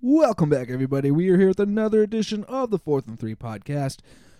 Welcome 0.00 0.48
back, 0.48 0.70
everybody. 0.70 1.10
We 1.10 1.28
are 1.30 1.36
here 1.36 1.48
with 1.48 1.58
another 1.58 2.02
edition 2.02 2.44
of 2.44 2.70
the 2.70 2.78
Fourth 2.78 3.08
and 3.08 3.18
Three 3.18 3.34
podcast. 3.34 3.98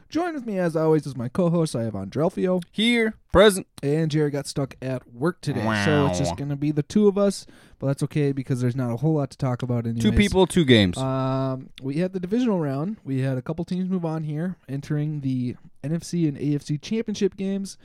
Join 0.09 0.33
with 0.35 0.47
me, 0.47 0.57
as 0.59 0.77
always, 0.77 1.07
as 1.07 1.17
my 1.17 1.29
co-host. 1.29 1.75
I 1.75 1.83
have 1.83 1.95
Andrelfio, 1.95 2.63
Here, 2.71 3.15
present. 3.33 3.67
and 3.83 4.11
Jerry 4.11 4.31
got 4.31 4.47
stuck 4.47 4.77
at 4.81 5.13
work 5.13 5.41
today, 5.41 5.65
so 5.85 6.07
it's 6.07 6.19
just 6.21 6.37
going 6.37 6.49
to 6.49 6.57
be 6.57 6.71
the 6.71 6.85
two 6.85 7.09
of 7.09 7.19
us. 7.19 7.45
But 7.79 7.89
that's 7.89 8.03
okay 8.05 8.31
because 8.33 8.61
there's 8.61 8.77
not 8.77 8.93
a 8.93 8.97
whole 8.97 9.15
lot 9.15 9.31
to 9.33 9.37
talk 9.37 9.63
about. 9.63 9.85
Anyways. 9.85 10.03
Two 10.03 10.13
people, 10.13 10.47
two 10.47 10.65
games. 10.65 10.97
Um, 10.97 11.71
we 11.83 11.97
had 11.97 12.13
the 12.13 12.21
divisional 12.21 12.61
round. 12.61 12.97
We 13.05 13.21
had 13.21 13.37
a 13.37 13.43
couple 13.43 13.65
teams 13.65 13.91
move 13.91 14.05
on 14.05 14.23
here, 14.23 14.57
entering 14.69 15.21
the 15.21 15.57
NFC 15.83 16.29
and 16.29 16.39
AFC 16.39 16.81
championship 16.81 17.37
games. 17.37 17.77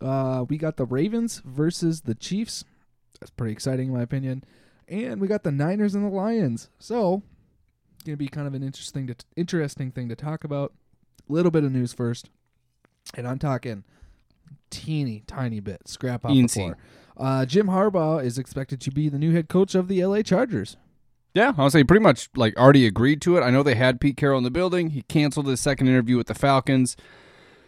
Uh, 0.00 0.44
we 0.48 0.58
got 0.58 0.76
the 0.76 0.84
Ravens 0.84 1.40
versus 1.44 2.02
the 2.02 2.14
Chiefs. 2.14 2.64
That's 3.18 3.30
pretty 3.30 3.52
exciting, 3.52 3.88
in 3.88 3.94
my 3.94 4.02
opinion. 4.02 4.44
And 4.88 5.20
we 5.20 5.28
got 5.28 5.42
the 5.42 5.52
Niners 5.52 5.94
and 5.94 6.04
the 6.04 6.08
Lions. 6.14 6.70
So, 6.78 7.22
it's 7.94 8.04
gonna 8.04 8.16
be 8.16 8.28
kind 8.28 8.46
of 8.46 8.54
an 8.54 8.62
interesting, 8.62 9.06
to, 9.08 9.14
interesting 9.36 9.90
thing 9.90 10.08
to 10.08 10.16
talk 10.16 10.44
about. 10.44 10.72
A 11.28 11.32
little 11.32 11.50
bit 11.50 11.62
of 11.64 11.72
news 11.72 11.92
first, 11.92 12.30
and 13.14 13.28
I'm 13.28 13.38
talking 13.38 13.84
teeny 14.70 15.24
tiny 15.26 15.60
bit. 15.60 15.86
Scrap 15.86 16.24
off 16.24 16.32
the 16.32 16.46
floor. 16.46 16.78
Uh, 17.16 17.44
Jim 17.44 17.66
Harbaugh 17.66 18.24
is 18.24 18.38
expected 18.38 18.80
to 18.82 18.90
be 18.90 19.08
the 19.08 19.18
new 19.18 19.32
head 19.32 19.48
coach 19.48 19.74
of 19.74 19.88
the 19.88 20.02
LA 20.04 20.22
Chargers. 20.22 20.76
yeah, 21.34 21.52
I'll 21.58 21.68
say 21.68 21.84
pretty 21.84 22.02
much 22.02 22.30
like 22.34 22.56
already 22.56 22.86
agreed 22.86 23.20
to 23.22 23.36
it. 23.36 23.42
I 23.42 23.50
know 23.50 23.62
they 23.62 23.74
had 23.74 24.00
Pete 24.00 24.16
Carroll 24.16 24.38
in 24.38 24.44
the 24.44 24.50
building. 24.50 24.90
He 24.90 25.02
canceled 25.02 25.46
his 25.48 25.60
second 25.60 25.88
interview 25.88 26.16
with 26.16 26.28
the 26.28 26.34
Falcons. 26.34 26.96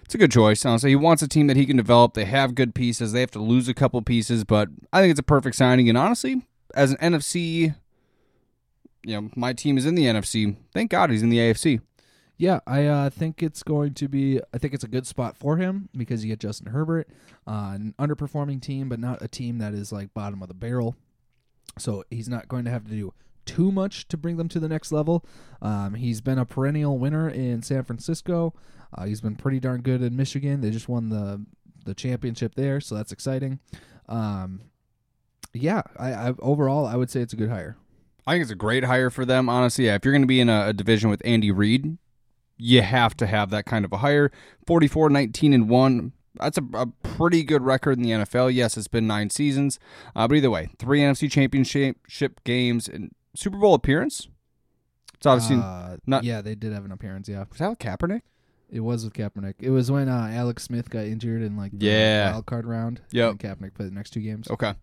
It's 0.05 0.15
a 0.15 0.19
good 0.19 0.33
choice. 0.33 0.65
I'll 0.65 0.79
say 0.79 0.89
he 0.89 0.97
wants 0.97 1.23
a 1.23 1.29
team 1.29 1.47
that 1.49 1.57
he 1.57 1.67
can 1.67 1.77
develop. 1.77 2.15
They 2.15 2.25
have 2.25 2.55
good 2.55 2.75
pieces. 2.75 3.13
They 3.13 3.21
have 3.21 3.31
to 3.33 3.43
lose 3.43 3.69
a 3.69 3.75
couple 3.75 4.01
pieces, 4.03 4.45
but 4.45 4.69
I 4.93 5.01
think 5.01 5.11
it's 5.11 5.21
a 5.21 5.25
perfect 5.25 5.55
signing. 5.57 5.89
And 5.89 5.99
honestly, 5.99 6.43
as 6.75 6.93
an 6.93 7.15
NFC, 7.15 7.75
you 9.05 9.21
know, 9.21 9.31
my 9.37 9.53
team 9.53 9.79
is 9.79 9.87
in 9.87 9.95
the 9.95 10.05
NFC. 10.05 10.57
Thank 10.73 10.91
God 10.91 11.11
he's 11.11 11.23
in 11.23 11.31
the 11.31 11.39
AFC. 11.39 11.81
Yeah, 12.37 12.61
I 12.67 12.87
uh, 12.87 13.11
think 13.11 13.43
it's 13.43 13.63
going 13.63 13.93
to 13.95 14.09
be. 14.09 14.41
I 14.55 14.59
think 14.59 14.73
it's 14.73 14.85
a 14.85 14.89
good 14.89 15.07
spot 15.07 15.37
for 15.37 15.59
him 15.59 15.91
because 15.95 16.25
you 16.25 16.31
get 16.31 16.41
Justin 16.41 16.69
Herbert, 16.69 17.07
uh, 17.47 17.73
an 17.75 17.95
underperforming 17.99 18.63
team, 18.63 18.89
but 18.89 18.99
not 18.99 19.21
a 19.21 19.29
team 19.29 19.59
that 19.59 19.75
is 19.75 19.93
like 19.93 20.15
bottom 20.15 20.41
of 20.41 20.49
the 20.49 20.55
barrel. 20.55 20.97
So 21.79 22.05
he's 22.11 22.31
not 22.31 22.49
going 22.49 22.65
to 22.65 22.71
have 22.71 22.85
to 22.85 22.91
do 22.91 23.13
too 23.45 23.71
much 23.71 24.09
to 24.09 24.17
bring 24.17 24.39
them 24.39 24.49
to 24.49 24.61
the 24.61 24.69
next 24.69 24.91
level. 24.91 25.25
Um, 25.61 25.95
he's 25.95 26.23
been 26.23 26.39
a 26.39 26.47
perennial 26.47 26.97
winner 26.97 27.29
in 27.29 27.63
San 27.63 27.85
Francisco. 27.85 28.55
Uh, 28.97 29.05
he's 29.05 29.21
been 29.21 29.37
pretty 29.37 29.61
darn 29.61 29.83
good 29.83 30.03
in 30.03 30.17
Michigan. 30.17 30.63
They 30.63 30.71
just 30.71 30.89
won 30.89 31.11
the 31.11 31.45
the 31.85 31.95
championship 31.95 32.55
there, 32.55 32.81
so 32.81 32.95
that's 32.95 33.13
exciting. 33.13 33.59
Um, 34.09 34.63
yeah, 35.53 35.83
I, 35.99 36.13
I 36.13 36.35
overall 36.41 36.87
I 36.87 36.97
would 36.97 37.11
say 37.11 37.21
it's 37.21 37.33
a 37.33 37.37
good 37.37 37.51
hire. 37.51 37.77
I 38.27 38.33
think 38.35 38.43
it's 38.43 38.51
a 38.53 38.57
great 38.57 38.85
hire 38.85 39.11
for 39.11 39.25
them. 39.25 39.49
Honestly, 39.49 39.87
yeah, 39.87 39.95
if 39.95 40.05
you're 40.05 40.13
going 40.13 40.23
to 40.23 40.29
be 40.29 40.41
in 40.41 40.49
a, 40.49 40.69
a 40.69 40.73
division 40.73 41.11
with 41.11 41.23
Andy 41.25 41.51
Reid, 41.51 41.97
you 42.59 42.83
have 42.83 43.17
to 43.17 43.27
have 43.27 43.51
that 43.51 43.65
kind 43.65 43.85
of 43.85 43.93
a 43.93 43.99
hire. 43.99 44.31
44, 44.67 45.11
19, 45.11 45.53
and 45.55 45.69
1. 45.69 46.13
That's 46.39 46.59
a, 46.59 46.63
a 46.75 46.87
pretty 47.03 47.43
good 47.43 47.63
record 47.63 47.97
in 47.99 48.05
the 48.05 48.11
NFL. 48.11 48.55
Yes, 48.55 48.77
it's 48.77 48.89
been 48.89 49.07
nine 49.07 49.31
seasons. 49.31 49.79
Uh, 50.15 50.29
but 50.29 50.37
either 50.37 50.51
way, 50.51 50.69
three 50.79 51.01
NFC 51.01 51.31
championship 51.31 52.45
games 52.45 52.89
and 52.89 53.11
Super 53.35 53.57
Bowl 53.59 53.75
appearance. 53.75 54.29
It's 55.15 55.27
obviously. 55.27 55.57
Uh, 55.57 55.97
not- 56.07 56.23
yeah, 56.23 56.41
they 56.41 56.55
did 56.55 56.73
have 56.73 56.85
an 56.85 56.93
appearance. 56.93 57.29
Yeah. 57.29 57.45
was 57.51 57.59
that 57.59 57.71
with 57.71 57.79
Kaepernick? 57.79 58.23
It 58.73 58.81
was 58.81 59.05
with 59.05 59.15
Kaepernick. 59.15 59.55
It 59.59 59.71
was 59.71 59.91
when 59.91 60.09
uh, 60.09 60.31
Alex 60.33 60.63
Smith 60.63 60.91
got 60.91 61.05
injured 61.05 61.43
in 61.43 61.57
like 61.57 61.73
the 61.73 61.87
Yeah. 61.87 62.33
wild 62.33 62.47
card 62.47 62.67
round. 62.67 63.01
Yep. 63.11 63.31
And 63.31 63.41
Kaepernick 63.41 63.75
played 63.75 63.91
the 63.91 63.95
next 63.95 64.11
two 64.11 64.21
games. 64.21 64.49
Okay. 64.51 64.75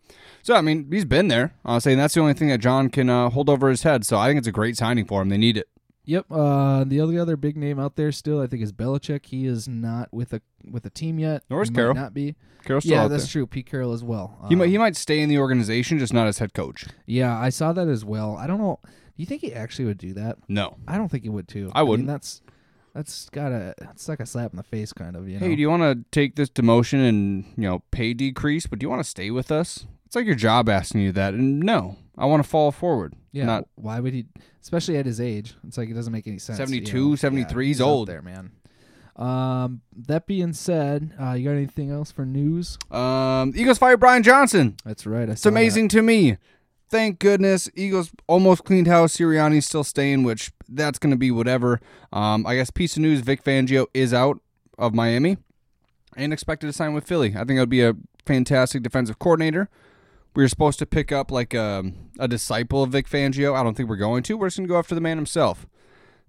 So, 0.44 0.56
I 0.56 0.62
mean, 0.62 0.88
he's 0.92 1.06
been 1.06 1.28
there, 1.30 1.54
honestly, 1.64 1.94
and 1.94 2.02
that's 2.02 2.14
the 2.14 2.20
only 2.22 2.34
thing 2.34 2.50
that 2.50 2.60
John 2.60 2.90
can 2.90 3.10
uh, 3.10 3.30
hold 3.30 3.50
over 3.50 3.70
his 3.70 3.84
head. 3.84 4.06
So 4.06 4.18
I 4.18 4.28
think 4.28 4.38
it's 4.40 4.48
a 4.48 4.52
great 4.52 4.76
signing 4.78 5.06
for 5.06 5.22
him. 5.22 5.30
They 5.30 5.38
need 5.38 5.58
it. 5.58 5.68
Yep. 6.06 6.26
Uh, 6.32 6.84
the 6.86 7.02
other 7.02 7.20
other 7.20 7.36
big 7.36 7.58
name 7.58 7.80
out 7.80 7.98
there 7.98 8.12
still, 8.14 8.42
I 8.42 8.48
think, 8.48 8.62
is 8.64 8.72
Belichick. 8.72 9.26
He 9.26 9.46
is 9.46 9.68
not 9.68 10.08
with 10.14 10.32
a 10.34 10.42
with 10.70 10.86
a 10.86 10.90
team 10.90 11.20
yet. 11.20 11.44
Nor 11.50 11.64
is 11.64 11.70
He 11.70 11.76
Carroll. 11.76 11.95
Not 11.95 12.14
be. 12.14 12.36
Carroll's 12.64 12.86
still 12.86 12.95
Yeah, 12.98 13.04
out 13.04 13.08
that's 13.10 13.23
there. 13.26 13.32
true. 13.32 13.48
Pete 13.48 13.66
Carroll 13.66 13.92
as 13.94 14.04
well. 14.06 14.38
He, 14.50 14.56
might, 14.56 14.66
Um, 14.66 14.70
he 14.72 14.78
might 14.78 14.95
stay 14.95 15.20
in 15.20 15.28
the 15.30 15.38
organization, 15.38 16.00
just 16.00 16.14
not 16.14 16.28
as 16.28 16.38
head 16.40 16.54
coach. 16.54 16.86
Yeah, 17.06 17.38
I 17.38 17.50
saw 17.50 17.72
that 17.73 17.88
as 17.90 18.04
well. 18.06 18.36
I 18.38 18.48
don't 18.48 18.58
know. 18.58 18.80
Do 18.84 18.90
you 19.16 19.26
think 19.26 19.42
he 19.42 19.54
actually 19.54 19.86
would 19.86 19.98
do 19.98 20.14
that? 20.14 20.38
No. 20.48 20.76
I 20.88 20.98
don't 20.98 21.10
think 21.10 21.23
he 21.23 21.30
would 21.30 21.48
too. 21.48 21.72
I 21.73 21.82
mean, 21.82 21.90
wouldn't. 21.90 22.08
that's 22.08 22.42
that's 22.98 23.30
gotta. 23.30 23.74
It's 23.92 24.10
like 24.10 24.20
a 24.20 24.26
slap 24.26 24.52
in 24.52 24.58
the 24.58 24.64
face, 24.64 24.92
kind 24.92 25.16
of. 25.16 25.30
You 25.30 25.40
know. 25.40 25.46
hey, 25.46 25.56
do 25.56 25.62
you 25.62 25.70
want 25.70 25.84
to 25.84 26.04
take 26.12 26.36
this 26.36 26.50
demotion 26.50 27.08
and 27.08 27.46
you 27.56 27.64
know 27.70 27.84
pay 27.92 28.14
decrease, 28.14 28.66
but 28.68 28.80
do 28.80 28.84
you 28.86 28.90
want 28.90 29.02
to 29.04 29.10
stay 29.10 29.32
with 29.32 29.52
us? 29.52 29.86
It's 30.06 30.16
like 30.16 30.26
your 30.26 30.36
job 30.36 30.68
asking 30.70 31.02
you 31.02 31.12
that, 31.12 31.34
and 31.34 31.60
no, 31.60 31.98
I 32.18 32.26
want 32.26 32.44
to 32.44 32.50
fall 32.50 32.72
forward. 32.72 33.14
Yeah. 33.32 33.46
not 33.46 33.66
why 33.76 34.00
would 34.00 34.14
he? 34.14 34.26
Especially 34.62 34.98
at 34.98 35.06
his 35.06 35.22
age, 35.22 35.54
it's 35.68 35.78
like 35.78 35.90
it 35.90 35.94
doesn't 35.94 36.12
make 36.14 36.28
any 36.28 36.40
sense. 36.40 36.60
you 36.60 36.66
72, 36.66 37.10
know? 37.10 37.16
73, 37.16 37.66
Yeah, 37.66 37.68
he's 37.68 37.82
old. 37.82 38.08
there, 38.08 38.22
man. 38.22 38.52
Um, 39.16 39.82
that 40.08 40.28
being 40.28 40.54
said, 40.54 41.14
uh, 41.20 41.34
you 41.34 41.44
got 41.46 41.56
anything 41.56 41.90
else 41.92 42.12
for 42.12 42.26
news? 42.26 42.78
um, 42.92 43.52
Eagles 43.56 43.80
fired 43.80 44.00
Brian 44.00 44.22
Johnson. 44.24 44.76
That's 44.86 45.06
right. 45.08 45.28
I 45.28 45.32
It's 45.34 45.46
amazing 45.46 45.90
to 45.90 46.02
me. 46.02 46.38
Thank 46.89 47.20
goodness. 47.20 47.70
Eagles 47.75 48.11
almost 48.27 48.64
cleaned 48.64 48.87
house. 48.87 49.17
Sirianni's 49.17 49.65
still 49.65 49.83
staying, 49.83 50.23
which 50.23 50.52
that's 50.70 50.99
going 50.99 51.11
to 51.11 51.17
be 51.17 51.31
whatever. 51.31 51.81
Um, 52.14 52.45
I 52.45 52.55
guess 52.55 52.70
piece 52.70 52.95
of 52.95 53.02
news: 53.02 53.20
Vic 53.21 53.43
Fangio 53.43 53.87
is 53.93 54.14
out 54.14 54.39
of 54.77 54.93
Miami 54.93 55.37
and 56.15 56.31
expected 56.31 56.67
to 56.67 56.73
sign 56.73 56.93
with 56.93 57.03
Philly. 57.05 57.30
I 57.36 57.39
think 57.39 57.52
it 57.52 57.59
would 57.59 57.70
be 57.70 57.83
a 57.83 57.95
fantastic 58.25 58.83
defensive 58.83 59.20
coordinator. 59.20 59.70
We 60.36 60.43
were 60.43 60.48
supposed 60.48 60.80
to 60.80 60.86
pick 60.86 61.11
up 61.11 61.31
like 61.31 61.53
a, 61.53 61.92
a 62.20 62.27
disciple 62.27 62.83
of 62.83 62.92
Vic 62.92 63.09
Fangio. 63.09 63.55
I 63.55 63.64
don't 63.64 63.75
think 63.75 63.89
we're 63.89 63.95
going 63.98 64.23
to. 64.23 64.37
We're 64.37 64.48
just 64.48 64.58
going 64.58 64.67
to 64.67 64.71
go 64.71 64.77
after 64.80 64.95
the 64.95 65.02
man 65.02 65.17
himself. 65.17 65.65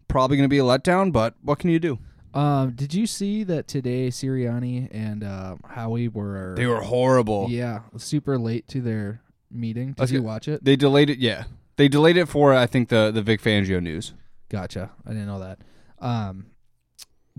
Probably 0.09 0.37
going 0.39 0.49
to 0.49 0.53
be 0.53 0.59
a 0.59 0.63
letdown, 0.63 1.13
but 1.13 1.35
what 1.43 1.59
can 1.59 1.69
you 1.71 1.79
do? 1.79 1.99
Um, 2.33 2.73
did 2.73 2.95
you 2.95 3.07
see 3.07 3.45
that 3.45 3.69
today? 3.69 4.09
Sirianni 4.09 4.89
and 4.91 5.23
uh, 5.23 5.57
Howie 5.69 6.09
were 6.09 6.55
They 6.57 6.67
were 6.67 6.81
horrible. 6.81 7.47
yeah 7.51 7.81
super 7.97 8.39
late 8.39 8.67
to 8.69 8.81
their 8.81 9.21
meeting. 9.51 9.89
Did 9.89 9.99
Let's 10.01 10.13
you 10.13 10.23
watch 10.23 10.49
it? 10.49 10.65
They 10.65 10.77
delayed 10.77 11.11
it. 11.11 11.19
Yeah, 11.19 11.45
they 11.77 11.89
delayed 11.89 12.17
it 12.17 12.27
for 12.27 12.55
I 12.55 12.67
think 12.67 12.89
the 12.89 13.11
the 13.11 13.23
Vic 13.23 13.41
Fangio 13.43 13.83
news. 13.83 14.15
Gotcha. 14.49 14.91
I 15.07 15.11
didn't 15.11 15.27
know 15.27 15.41
that. 15.41 15.59
Um, 15.99 16.47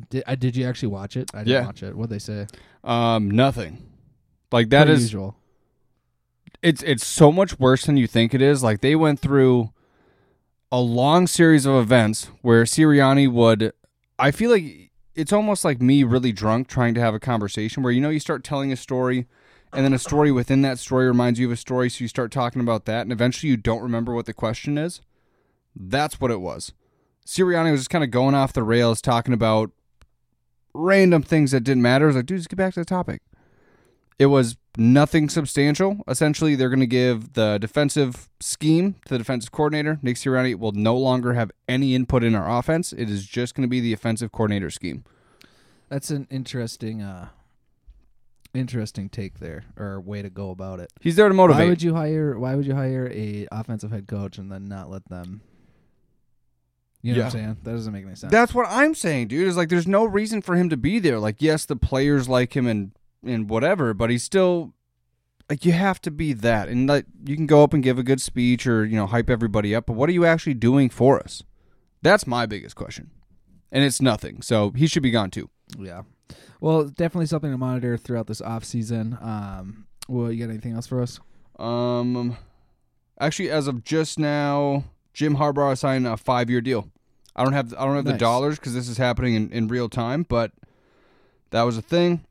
did 0.09 0.23
I 0.27 0.35
did 0.35 0.55
you 0.55 0.65
actually 0.65 0.89
watch 0.89 1.17
it? 1.17 1.29
I 1.33 1.39
didn't 1.39 1.49
Yeah. 1.53 1.65
watch 1.65 1.83
it. 1.83 1.95
What'd 1.95 2.09
they 2.11 2.19
say? 2.19 2.47
Um, 2.83 3.29
nothing. 3.31 3.79
Like 4.51 4.69
that 4.69 4.87
Per 4.87 4.93
is 4.93 5.01
usual. 5.03 5.35
it's 6.61 6.83
it's 6.83 7.05
so 7.05 7.31
much 7.31 7.59
worse 7.59 7.85
than 7.85 7.97
you 7.97 8.07
think 8.07 8.33
it 8.33 8.41
is. 8.41 8.63
Like 8.63 8.81
they 8.81 8.95
went 8.95 9.19
through 9.19 9.71
a 10.71 10.79
long 10.79 11.25
series 11.27 11.65
of 11.65 11.75
events 11.75 12.29
where 12.41 12.63
Sirianni 12.63 13.31
would 13.31 13.73
I 14.17 14.31
feel 14.31 14.51
like 14.51 14.91
it's 15.15 15.33
almost 15.33 15.65
like 15.65 15.81
me 15.81 16.03
really 16.03 16.31
drunk 16.31 16.67
trying 16.67 16.93
to 16.93 17.01
have 17.01 17.13
a 17.13 17.19
conversation 17.19 17.81
where 17.83 17.91
you 17.91 18.01
know 18.01 18.09
you 18.09 18.19
start 18.19 18.43
telling 18.43 18.71
a 18.71 18.75
story 18.75 19.27
and 19.73 19.85
then 19.85 19.93
a 19.93 19.99
story 19.99 20.31
within 20.31 20.61
that 20.63 20.79
story 20.79 21.07
reminds 21.07 21.39
you 21.39 21.47
of 21.47 21.51
a 21.51 21.57
story 21.57 21.89
so 21.89 22.03
you 22.03 22.07
start 22.07 22.31
talking 22.31 22.61
about 22.61 22.85
that 22.85 23.01
and 23.01 23.11
eventually 23.11 23.49
you 23.49 23.57
don't 23.57 23.81
remember 23.81 24.13
what 24.13 24.25
the 24.25 24.33
question 24.33 24.77
is. 24.77 25.01
That's 25.75 26.19
what 26.19 26.31
it 26.31 26.41
was. 26.41 26.73
Sirianni 27.25 27.71
was 27.71 27.81
just 27.81 27.89
kind 27.89 28.03
of 28.03 28.11
going 28.11 28.33
off 28.33 28.53
the 28.53 28.63
rails 28.63 29.01
talking 29.01 29.33
about 29.33 29.71
random 30.73 31.21
things 31.21 31.51
that 31.51 31.63
didn't 31.63 31.83
matter. 31.83 32.05
I 32.05 32.07
was 32.07 32.15
like, 32.15 32.25
dude, 32.25 32.39
just 32.39 32.49
get 32.49 32.55
back 32.55 32.73
to 32.73 32.79
the 32.79 32.85
topic. 32.85 33.21
It 34.17 34.27
was 34.27 34.57
nothing 34.77 35.29
substantial. 35.29 35.99
Essentially, 36.07 36.55
they're 36.55 36.69
going 36.69 36.79
to 36.79 36.87
give 36.87 37.33
the 37.33 37.57
defensive 37.57 38.29
scheme 38.39 38.95
to 39.05 39.13
the 39.13 39.17
defensive 39.17 39.51
coordinator. 39.51 39.99
Nick 40.01 40.17
Sirianni 40.17 40.55
will 40.55 40.73
no 40.73 40.97
longer 40.97 41.33
have 41.33 41.51
any 41.67 41.95
input 41.95 42.23
in 42.23 42.35
our 42.35 42.59
offense. 42.59 42.91
It 42.91 43.09
is 43.09 43.25
just 43.25 43.55
going 43.55 43.61
to 43.61 43.69
be 43.69 43.79
the 43.79 43.93
offensive 43.93 44.31
coordinator 44.31 44.69
scheme. 44.69 45.05
That's 45.87 46.09
an 46.09 46.27
interesting, 46.29 47.01
uh, 47.01 47.29
interesting 48.53 49.09
take 49.09 49.39
there 49.39 49.65
or 49.77 49.99
way 49.99 50.21
to 50.21 50.29
go 50.29 50.49
about 50.51 50.79
it. 50.79 50.91
He's 51.01 51.15
there 51.15 51.27
to 51.27 51.33
motivate. 51.33 51.65
Why 51.65 51.69
would 51.69 51.81
you 51.81 51.93
hire? 51.93 52.37
Why 52.37 52.55
would 52.55 52.65
you 52.65 52.75
hire 52.75 53.09
a 53.11 53.47
offensive 53.51 53.91
head 53.91 54.07
coach 54.07 54.37
and 54.37 54.51
then 54.51 54.67
not 54.67 54.89
let 54.89 55.07
them? 55.09 55.41
You 57.01 57.13
know 57.13 57.19
what 57.19 57.25
I'm 57.25 57.31
saying? 57.31 57.57
That 57.63 57.71
doesn't 57.71 57.93
make 57.93 58.05
any 58.05 58.15
sense. 58.15 58.31
That's 58.31 58.53
what 58.53 58.67
I'm 58.69 58.93
saying, 58.93 59.29
dude. 59.29 59.47
Is 59.47 59.55
like 59.55 59.69
there's 59.69 59.87
no 59.87 60.03
reason 60.05 60.41
for 60.41 60.55
him 60.55 60.69
to 60.69 60.77
be 60.77 60.99
there. 60.99 61.19
Like, 61.19 61.37
yes, 61.39 61.65
the 61.65 61.77
players 61.77 62.27
like 62.27 62.55
him 62.55 62.67
and 62.67 62.91
and 63.25 63.49
whatever, 63.49 63.93
but 63.93 64.09
he's 64.09 64.23
still 64.23 64.73
like 65.49 65.65
you 65.65 65.71
have 65.71 66.01
to 66.01 66.11
be 66.11 66.33
that. 66.33 66.67
And 66.67 66.87
like 66.87 67.05
you 67.25 67.35
can 67.35 67.45
go 67.45 67.63
up 67.63 67.73
and 67.73 67.81
give 67.83 67.97
a 67.97 68.03
good 68.03 68.21
speech 68.21 68.67
or 68.67 68.85
you 68.85 68.97
know 68.97 69.07
hype 69.07 69.29
everybody 69.29 69.73
up, 69.73 69.85
but 69.85 69.93
what 69.93 70.09
are 70.09 70.13
you 70.13 70.25
actually 70.25 70.55
doing 70.55 70.89
for 70.89 71.19
us? 71.19 71.43
That's 72.01 72.27
my 72.27 72.45
biggest 72.45 72.75
question, 72.75 73.11
and 73.71 73.83
it's 73.83 74.01
nothing. 74.01 74.41
So 74.41 74.71
he 74.71 74.87
should 74.87 75.03
be 75.03 75.11
gone 75.11 75.31
too. 75.31 75.49
Yeah. 75.77 76.03
Well, 76.61 76.85
definitely 76.85 77.27
something 77.27 77.51
to 77.51 77.57
monitor 77.57 77.97
throughout 77.97 78.27
this 78.27 78.41
off 78.41 78.63
season. 78.63 79.17
Um, 79.21 79.87
well, 80.07 80.31
you 80.31 80.43
got 80.45 80.51
anything 80.51 80.73
else 80.73 80.87
for 80.87 81.01
us? 81.01 81.19
Um, 81.57 82.37
actually, 83.19 83.49
as 83.49 83.67
of 83.67 83.83
just 83.83 84.19
now, 84.19 84.85
Jim 85.13 85.37
Harbaugh 85.37 85.77
signed 85.77 86.07
a 86.07 86.17
five 86.17 86.49
year 86.49 86.61
deal. 86.61 86.89
I 87.35 87.43
don't 87.43 87.53
have 87.53 87.73
I 87.77 87.85
don't 87.85 87.95
have 87.95 88.05
the 88.05 88.13
dollars 88.13 88.57
because 88.59 88.73
this 88.73 88.89
is 88.89 88.97
happening 88.97 89.35
in, 89.35 89.51
in 89.51 89.67
real 89.67 89.87
time, 89.87 90.25
but 90.27 90.51
that 91.51 91.63
was 91.63 91.77
a 91.77 91.81
thing. 91.81 92.25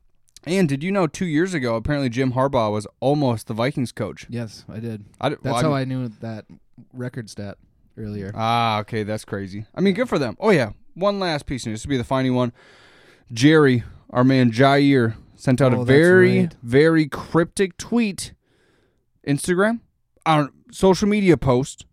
And 0.45 0.69
did 0.69 0.83
you 0.83 0.91
know 0.91 1.07
two 1.07 1.25
years 1.25 1.53
ago, 1.53 1.75
apparently 1.75 2.09
Jim 2.09 2.33
Harbaugh 2.33 2.71
was 2.71 2.87
almost 2.99 3.47
the 3.47 3.53
Vikings 3.53 3.91
coach. 3.91 4.25
Yes, 4.29 4.65
I 4.69 4.79
did. 4.79 5.05
I, 5.19 5.29
did- 5.29 5.39
That's 5.41 5.55
well, 5.55 5.63
how 5.63 5.73
I, 5.73 5.81
I 5.81 5.85
knew 5.85 6.07
that 6.21 6.45
record 6.93 7.29
stat 7.29 7.57
earlier. 7.97 8.31
Ah, 8.35 8.79
okay, 8.79 9.03
that's 9.03 9.25
crazy. 9.25 9.65
I 9.75 9.81
mean, 9.81 9.93
good 9.95 10.07
for 10.07 10.19
them. 10.19 10.37
Oh 10.39 10.51
yeah, 10.51 10.71
one 10.93 11.19
last 11.19 11.45
piece, 11.45 11.65
and 11.65 11.73
this 11.73 11.85
will 11.85 11.89
be 11.89 11.97
the 11.97 12.03
final 12.03 12.35
one. 12.35 12.53
Jerry, 13.31 13.83
our 14.09 14.23
man 14.23 14.51
Jaire, 14.51 15.15
sent 15.35 15.61
out 15.61 15.73
Oh, 15.73 15.81
a 15.81 15.85
very, 15.85 16.39
right. 16.41 16.55
very 16.63 17.07
cryptic 17.07 17.77
tweet, 17.77 18.33
Instagram, 19.27 19.79
on 20.25 20.51
social 20.71 21.07
media 21.07 21.37
post 21.37 21.85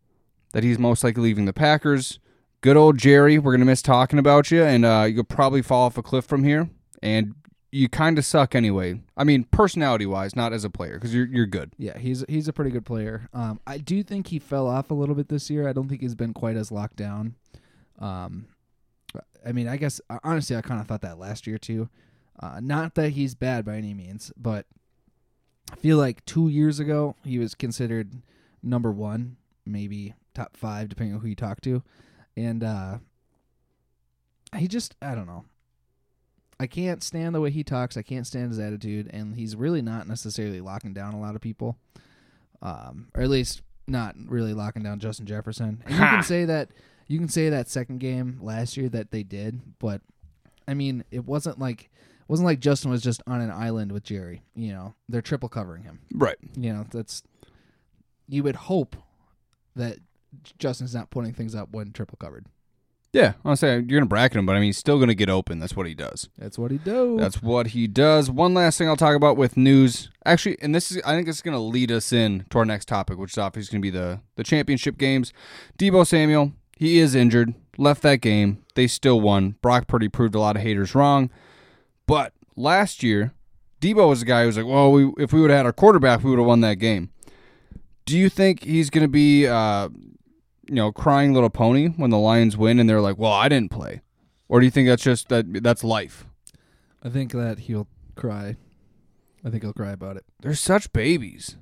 that 0.52 0.64
he's 0.64 0.78
most 0.78 1.04
likely 1.04 1.22
leaving 1.24 1.44
the 1.44 1.52
Packers. 1.52 2.18
Good 2.62 2.76
old 2.76 2.98
Jerry, 2.98 3.38
we're 3.38 3.52
gonna 3.52 3.64
miss 3.66 3.82
talking 3.82 4.18
about 4.18 4.50
you, 4.50 4.62
and 4.62 4.84
uh, 4.84 5.06
you'll 5.08 5.24
probably 5.24 5.62
fall 5.62 5.84
off 5.86 5.98
a 5.98 6.02
cliff 6.02 6.24
from 6.24 6.42
here. 6.44 6.70
And 7.02 7.34
you 7.70 7.88
kind 7.88 8.16
of 8.18 8.24
suck 8.24 8.54
anyway. 8.54 9.02
I 9.16 9.24
mean, 9.24 9.44
personality 9.44 10.06
wise, 10.06 10.34
not 10.34 10.52
as 10.54 10.64
a 10.64 10.70
player, 10.70 10.94
because 10.94 11.14
you're 11.14 11.26
you're 11.26 11.46
good. 11.46 11.72
Yeah, 11.76 11.98
he's 11.98 12.24
he's 12.28 12.48
a 12.48 12.52
pretty 12.52 12.70
good 12.70 12.86
player. 12.86 13.28
Um, 13.34 13.60
I 13.66 13.78
do 13.78 14.02
think 14.02 14.28
he 14.28 14.38
fell 14.38 14.66
off 14.66 14.90
a 14.90 14.94
little 14.94 15.14
bit 15.14 15.28
this 15.28 15.50
year. 15.50 15.68
I 15.68 15.72
don't 15.72 15.88
think 15.88 16.00
he's 16.00 16.14
been 16.14 16.32
quite 16.32 16.56
as 16.56 16.72
locked 16.72 16.96
down. 16.96 17.34
Um, 17.98 18.46
I 19.46 19.52
mean, 19.52 19.68
I 19.68 19.76
guess 19.76 20.00
uh, 20.10 20.18
honestly, 20.24 20.56
I 20.56 20.60
kind 20.60 20.80
of 20.80 20.86
thought 20.86 21.02
that 21.02 21.18
last 21.18 21.46
year 21.46 21.58
too. 21.58 21.88
Uh, 22.38 22.60
not 22.60 22.94
that 22.96 23.10
he's 23.10 23.34
bad 23.34 23.64
by 23.64 23.76
any 23.76 23.94
means, 23.94 24.32
but 24.36 24.66
I 25.72 25.76
feel 25.76 25.96
like 25.96 26.24
two 26.26 26.48
years 26.48 26.80
ago 26.80 27.16
he 27.24 27.38
was 27.38 27.54
considered 27.54 28.20
number 28.62 28.92
one, 28.92 29.36
maybe 29.64 30.14
top 30.34 30.56
five, 30.56 30.88
depending 30.88 31.14
on 31.14 31.20
who 31.20 31.28
you 31.28 31.34
talk 31.34 31.60
to, 31.62 31.82
and 32.36 32.62
uh, 32.62 32.98
he 34.56 34.68
just 34.68 34.96
I 35.00 35.14
don't 35.14 35.26
know. 35.26 35.44
I 36.58 36.66
can't 36.66 37.02
stand 37.02 37.34
the 37.34 37.40
way 37.40 37.50
he 37.50 37.62
talks. 37.62 37.96
I 37.96 38.02
can't 38.02 38.26
stand 38.26 38.48
his 38.48 38.58
attitude, 38.58 39.10
and 39.12 39.36
he's 39.36 39.54
really 39.56 39.82
not 39.82 40.08
necessarily 40.08 40.60
locking 40.60 40.94
down 40.94 41.14
a 41.14 41.20
lot 41.20 41.36
of 41.36 41.42
people, 41.42 41.76
um, 42.62 43.08
or 43.14 43.22
at 43.22 43.30
least 43.30 43.62
not 43.86 44.16
really 44.26 44.54
locking 44.54 44.82
down 44.82 44.98
Justin 44.98 45.26
Jefferson. 45.26 45.82
And 45.84 45.94
you 45.94 46.00
can 46.00 46.22
say 46.22 46.44
that 46.46 46.70
you 47.06 47.18
can 47.18 47.28
say 47.28 47.48
that 47.48 47.68
second 47.68 47.98
game 47.98 48.38
last 48.40 48.76
year 48.76 48.88
that 48.88 49.10
they 49.10 49.22
did, 49.22 49.60
but 49.78 50.00
I 50.66 50.74
mean, 50.74 51.04
it 51.10 51.24
wasn't 51.24 51.58
like 51.58 51.82
it 51.82 52.28
wasn't 52.28 52.46
like 52.46 52.60
Justin 52.60 52.90
was 52.90 53.02
just 53.02 53.22
on 53.26 53.40
an 53.40 53.50
island 53.50 53.92
with 53.92 54.02
Jerry. 54.02 54.42
You 54.54 54.72
know, 54.72 54.94
they're 55.08 55.22
triple 55.22 55.48
covering 55.48 55.84
him. 55.84 56.00
Right. 56.12 56.36
You 56.56 56.72
know, 56.72 56.84
that's 56.90 57.22
you 58.28 58.42
would 58.42 58.56
hope 58.56 58.96
that 59.76 59.98
Justin's 60.58 60.94
not 60.94 61.10
putting 61.10 61.32
things 61.32 61.54
up 61.54 61.70
when 61.70 61.92
triple 61.92 62.16
covered. 62.18 62.46
Yeah, 63.12 63.32
say 63.54 63.76
you're 63.76 63.98
gonna 63.98 64.04
bracket 64.04 64.36
him, 64.36 64.44
but 64.44 64.56
I 64.56 64.58
mean, 64.58 64.66
he's 64.66 64.76
still 64.76 64.98
gonna 64.98 65.14
get 65.14 65.30
open. 65.30 65.58
That's 65.58 65.74
what 65.74 65.86
he 65.86 65.94
does. 65.94 66.28
That's 66.36 66.58
what 66.58 66.70
he 66.70 66.76
does. 66.76 67.18
That's 67.18 67.42
what 67.42 67.68
he 67.68 67.86
does. 67.86 68.30
One 68.30 68.52
last 68.52 68.76
thing 68.76 68.88
I'll 68.88 68.96
talk 68.96 69.16
about 69.16 69.38
with 69.38 69.56
news. 69.56 70.10
Actually, 70.26 70.58
and 70.60 70.74
this 70.74 70.90
is 70.90 71.00
I 71.02 71.14
think 71.14 71.26
it's 71.26 71.40
going 71.40 71.56
to 71.56 71.60
lead 71.60 71.90
us 71.90 72.12
in 72.12 72.44
to 72.50 72.58
our 72.58 72.66
next 72.66 72.88
topic, 72.88 73.16
which 73.16 73.32
is 73.32 73.38
obviously 73.38 73.78
going 73.78 73.80
to 73.80 73.86
be 73.86 73.98
the 73.98 74.20
the 74.34 74.44
championship 74.44 74.98
games. 74.98 75.32
Debo 75.78 76.06
Samuel, 76.06 76.52
he 76.76 76.98
is 76.98 77.14
injured, 77.14 77.54
left 77.78 78.02
that 78.02 78.20
game. 78.20 78.62
They 78.74 78.86
still 78.86 79.20
won. 79.20 79.56
Brock 79.62 79.86
Purdy 79.88 80.08
proved 80.08 80.34
a 80.34 80.40
lot 80.40 80.56
of 80.56 80.62
haters 80.62 80.94
wrong. 80.94 81.30
But 82.06 82.32
last 82.54 83.02
year, 83.02 83.32
Debo 83.80 84.08
was 84.08 84.20
the 84.20 84.26
guy 84.26 84.42
who 84.42 84.46
was 84.46 84.56
like, 84.56 84.66
"Well, 84.66 84.92
we, 84.92 85.12
if 85.18 85.32
we 85.32 85.40
would 85.40 85.50
have 85.50 85.58
had 85.58 85.66
our 85.66 85.72
quarterback, 85.72 86.22
we 86.22 86.30
would 86.30 86.38
have 86.38 86.46
won 86.46 86.60
that 86.60 86.74
game." 86.74 87.10
Do 88.04 88.16
you 88.16 88.28
think 88.28 88.62
he's 88.62 88.90
going 88.90 89.04
to 89.04 89.08
be, 89.08 89.46
uh, 89.46 89.88
you 90.68 90.74
know, 90.74 90.92
crying 90.92 91.34
little 91.34 91.50
pony 91.50 91.88
when 91.88 92.10
the 92.10 92.18
Lions 92.18 92.56
win 92.56 92.78
and 92.78 92.88
they're 92.88 93.00
like, 93.00 93.18
"Well, 93.18 93.32
I 93.32 93.48
didn't 93.48 93.70
play," 93.70 94.02
or 94.48 94.60
do 94.60 94.66
you 94.66 94.70
think 94.70 94.86
that's 94.86 95.02
just 95.02 95.28
that 95.30 95.62
that's 95.62 95.82
life? 95.82 96.26
I 97.02 97.08
think 97.08 97.32
that 97.32 97.60
he'll 97.60 97.88
cry. 98.14 98.56
I 99.44 99.50
think 99.50 99.62
he'll 99.62 99.72
cry 99.72 99.92
about 99.92 100.16
it. 100.16 100.24
They're 100.40 100.54
such 100.54 100.92
babies. 100.92 101.56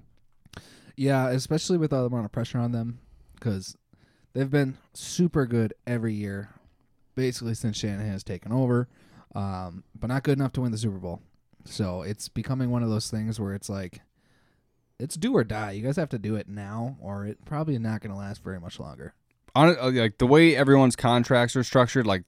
Yeah, 0.97 1.29
especially 1.29 1.77
with 1.77 1.93
all 1.93 2.01
the 2.01 2.07
amount 2.07 2.25
of 2.25 2.33
pressure 2.33 2.59
on 2.59 2.73
them, 2.73 3.01
because 3.35 3.77
they've 4.35 4.51
been 4.51 4.77
super 4.93 5.47
good 5.47 5.73
every 5.87 6.13
year, 6.13 6.51
basically 7.15 7.55
since 7.55 7.79
Shanahan 7.79 8.11
has 8.11 8.25
taken 8.25 8.53
over, 8.53 8.89
um, 9.35 9.85
but 9.99 10.09
not 10.09 10.23
good 10.23 10.39
enough 10.39 10.53
to 10.55 10.61
win 10.61 10.73
the 10.73 10.79
Super 10.79 10.99
Bowl. 10.99 11.21
So 11.65 12.03
it's 12.03 12.29
becoming 12.29 12.71
one 12.71 12.83
of 12.83 12.91
those 12.91 13.11
things 13.11 13.41
where 13.41 13.55
it's 13.55 13.69
like, 13.71 14.01
it's 14.99 15.17
do 15.17 15.35
or 15.37 15.45
die. 15.45 15.73
You 15.73 15.83
guys 15.83 15.97
have 15.97 16.11
to 16.11 16.19
do 16.19 16.37
it 16.37 16.49
now, 16.49 16.97
or 17.01 17.25
it 17.27 17.45
probably 17.45 17.79
not 17.79 18.01
going 18.01 18.13
to 18.13 18.19
last 18.19 18.43
very 18.45 18.61
much 18.61 18.79
longer. 18.79 19.15
on 19.55 19.77
uh, 19.79 19.91
like 19.91 20.19
the 20.19 20.27
way 20.27 20.55
everyone's 20.55 20.95
contracts 20.97 21.57
are 21.57 21.65
structured, 21.65 22.07
like 22.07 22.25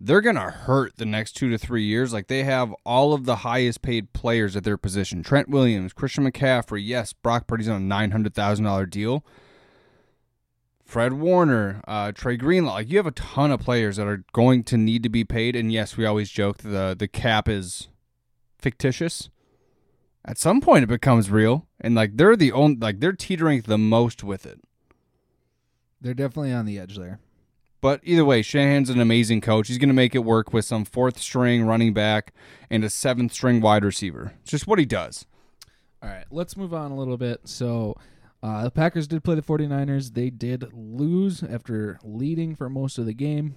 they're 0.00 0.20
gonna 0.20 0.50
hurt 0.50 0.96
the 0.96 1.04
next 1.06 1.32
two 1.32 1.50
to 1.50 1.58
three 1.58 1.82
years. 1.84 2.12
Like 2.12 2.28
they 2.28 2.44
have 2.44 2.72
all 2.84 3.14
of 3.14 3.24
the 3.24 3.36
highest 3.36 3.82
paid 3.82 4.12
players 4.12 4.54
at 4.54 4.64
their 4.64 4.76
position: 4.76 5.22
Trent 5.22 5.48
Williams, 5.48 5.92
Christian 5.92 6.30
McCaffrey. 6.30 6.82
Yes, 6.84 7.12
Brock 7.12 7.46
Purdy's 7.46 7.68
on 7.68 7.76
a 7.76 7.84
nine 7.84 8.10
hundred 8.12 8.34
thousand 8.34 8.64
dollar 8.66 8.86
deal. 8.86 9.24
Fred 10.88 11.12
Warner, 11.12 11.82
uh, 11.86 12.12
Dre 12.14 12.38
Greenlaw. 12.38 12.72
Like 12.72 12.88
you 12.88 12.96
have 12.96 13.06
a 13.06 13.10
ton 13.10 13.50
of 13.50 13.60
players 13.60 13.98
that 13.98 14.06
are 14.06 14.24
going 14.32 14.64
to 14.64 14.78
need 14.78 15.02
to 15.02 15.10
be 15.10 15.22
paid. 15.22 15.54
And 15.54 15.70
yes, 15.70 15.98
we 15.98 16.06
always 16.06 16.30
joke 16.30 16.58
the 16.58 16.96
the 16.98 17.06
cap 17.06 17.46
is 17.46 17.88
fictitious. 18.58 19.28
At 20.24 20.38
some 20.38 20.62
point, 20.62 20.84
it 20.84 20.88
becomes 20.88 21.30
real, 21.30 21.66
and 21.78 21.94
like 21.94 22.16
they're 22.16 22.36
the 22.36 22.52
only 22.52 22.78
like 22.78 23.00
they're 23.00 23.12
teetering 23.12 23.60
the 23.60 23.76
most 23.76 24.24
with 24.24 24.46
it. 24.46 24.60
They're 26.00 26.14
definitely 26.14 26.54
on 26.54 26.64
the 26.64 26.78
edge 26.78 26.96
there. 26.96 27.20
But 27.82 28.00
either 28.02 28.24
way, 28.24 28.40
Shanahan's 28.40 28.88
an 28.88 28.98
amazing 28.98 29.42
coach. 29.42 29.68
He's 29.68 29.78
going 29.78 29.90
to 29.90 29.94
make 29.94 30.14
it 30.14 30.24
work 30.24 30.54
with 30.54 30.64
some 30.64 30.86
fourth 30.86 31.18
string 31.18 31.64
running 31.64 31.92
back 31.92 32.32
and 32.70 32.82
a 32.82 32.88
seventh 32.88 33.34
string 33.34 33.60
wide 33.60 33.84
receiver. 33.84 34.32
It's 34.40 34.50
just 34.50 34.66
what 34.66 34.78
he 34.78 34.86
does. 34.86 35.26
All 36.02 36.08
right, 36.08 36.24
let's 36.30 36.56
move 36.56 36.72
on 36.72 36.92
a 36.92 36.96
little 36.96 37.18
bit. 37.18 37.42
So, 37.44 37.94
uh, 38.42 38.64
the 38.64 38.70
Packers 38.70 39.08
did 39.08 39.24
play 39.24 39.34
the 39.34 39.42
49ers. 39.42 40.14
They 40.14 40.30
did 40.30 40.72
lose 40.72 41.42
after 41.42 41.98
leading 42.04 42.54
for 42.54 42.68
most 42.68 42.98
of 42.98 43.06
the 43.06 43.14
game. 43.14 43.56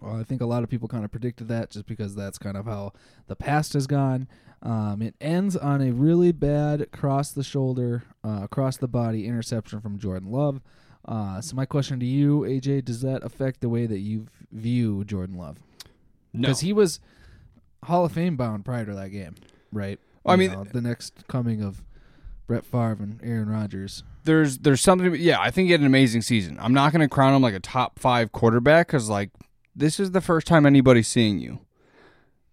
Well, 0.00 0.16
I 0.16 0.24
think 0.24 0.42
a 0.42 0.46
lot 0.46 0.62
of 0.62 0.68
people 0.68 0.88
kind 0.88 1.04
of 1.04 1.10
predicted 1.10 1.48
that 1.48 1.70
just 1.70 1.86
because 1.86 2.14
that's 2.14 2.38
kind 2.38 2.56
of 2.56 2.66
how 2.66 2.92
the 3.28 3.36
past 3.36 3.72
has 3.72 3.86
gone. 3.86 4.28
Um, 4.62 5.00
it 5.00 5.14
ends 5.20 5.56
on 5.56 5.80
a 5.80 5.92
really 5.92 6.32
bad 6.32 6.90
cross 6.92 7.30
the 7.30 7.44
shoulder, 7.44 8.02
uh, 8.24 8.40
across 8.42 8.76
the 8.76 8.88
body 8.88 9.26
interception 9.26 9.80
from 9.80 9.98
Jordan 9.98 10.30
Love. 10.30 10.60
Uh, 11.04 11.40
so, 11.40 11.54
my 11.54 11.64
question 11.64 12.00
to 12.00 12.06
you, 12.06 12.40
AJ, 12.40 12.84
does 12.84 13.00
that 13.02 13.22
affect 13.22 13.60
the 13.60 13.68
way 13.68 13.86
that 13.86 14.00
you 14.00 14.26
view 14.50 15.04
Jordan 15.04 15.36
Love? 15.38 15.58
No. 16.32 16.48
Because 16.48 16.60
he 16.60 16.72
was 16.72 17.00
Hall 17.84 18.04
of 18.04 18.12
Fame 18.12 18.36
bound 18.36 18.64
prior 18.64 18.84
to 18.84 18.94
that 18.94 19.10
game, 19.10 19.36
right? 19.72 20.00
Well, 20.24 20.34
I 20.34 20.36
mean- 20.36 20.50
know, 20.50 20.64
the 20.64 20.80
next 20.80 21.28
coming 21.28 21.62
of 21.62 21.82
Brett 22.46 22.64
Favre 22.64 22.96
and 23.00 23.20
Aaron 23.22 23.48
Rodgers. 23.48 24.04
there's 24.24 24.58
there's 24.58 24.80
something. 24.80 25.14
Yeah, 25.16 25.40
I 25.40 25.50
think 25.50 25.66
he 25.66 25.72
had 25.72 25.80
an 25.80 25.86
amazing 25.86 26.22
season. 26.22 26.58
I'm 26.60 26.74
not 26.74 26.92
going 26.92 27.00
to 27.00 27.08
crown 27.08 27.34
him 27.34 27.42
like 27.42 27.54
a 27.54 27.60
top 27.60 27.98
five 27.98 28.32
quarterback 28.32 28.86
because 28.86 29.08
like 29.08 29.30
this 29.74 29.98
is 30.00 30.12
the 30.12 30.20
first 30.20 30.46
time 30.46 30.64
anybody's 30.66 31.08
seeing 31.08 31.38
you. 31.38 31.60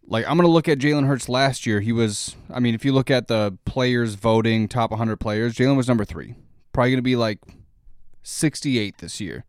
Like 0.06 0.26
I'm 0.26 0.36
going 0.36 0.48
to 0.48 0.52
look 0.52 0.68
at 0.68 0.80
Jalen 0.80 1.08
Hurts 1.08 1.30
last 1.30 1.66
year. 1.66 1.80
He 1.80 1.92
was. 1.92 2.36
I 2.52 2.60
mean, 2.60 2.76
if 2.76 2.84
you 2.84 2.92
look 2.92 3.12
at 3.12 3.28
the 3.28 3.58
players 3.66 4.16
voting 4.16 4.68
top 4.68 4.92
100 4.92 5.18
players, 5.18 5.56
Jalen 5.56 5.78
was 5.78 5.88
number 5.88 6.06
three. 6.06 6.36
Probably 6.74 6.92
going 6.92 6.98
to 6.98 7.02
be 7.04 7.16
like 7.16 7.40
68 8.24 8.98
this 8.98 9.22
year. 9.22 9.46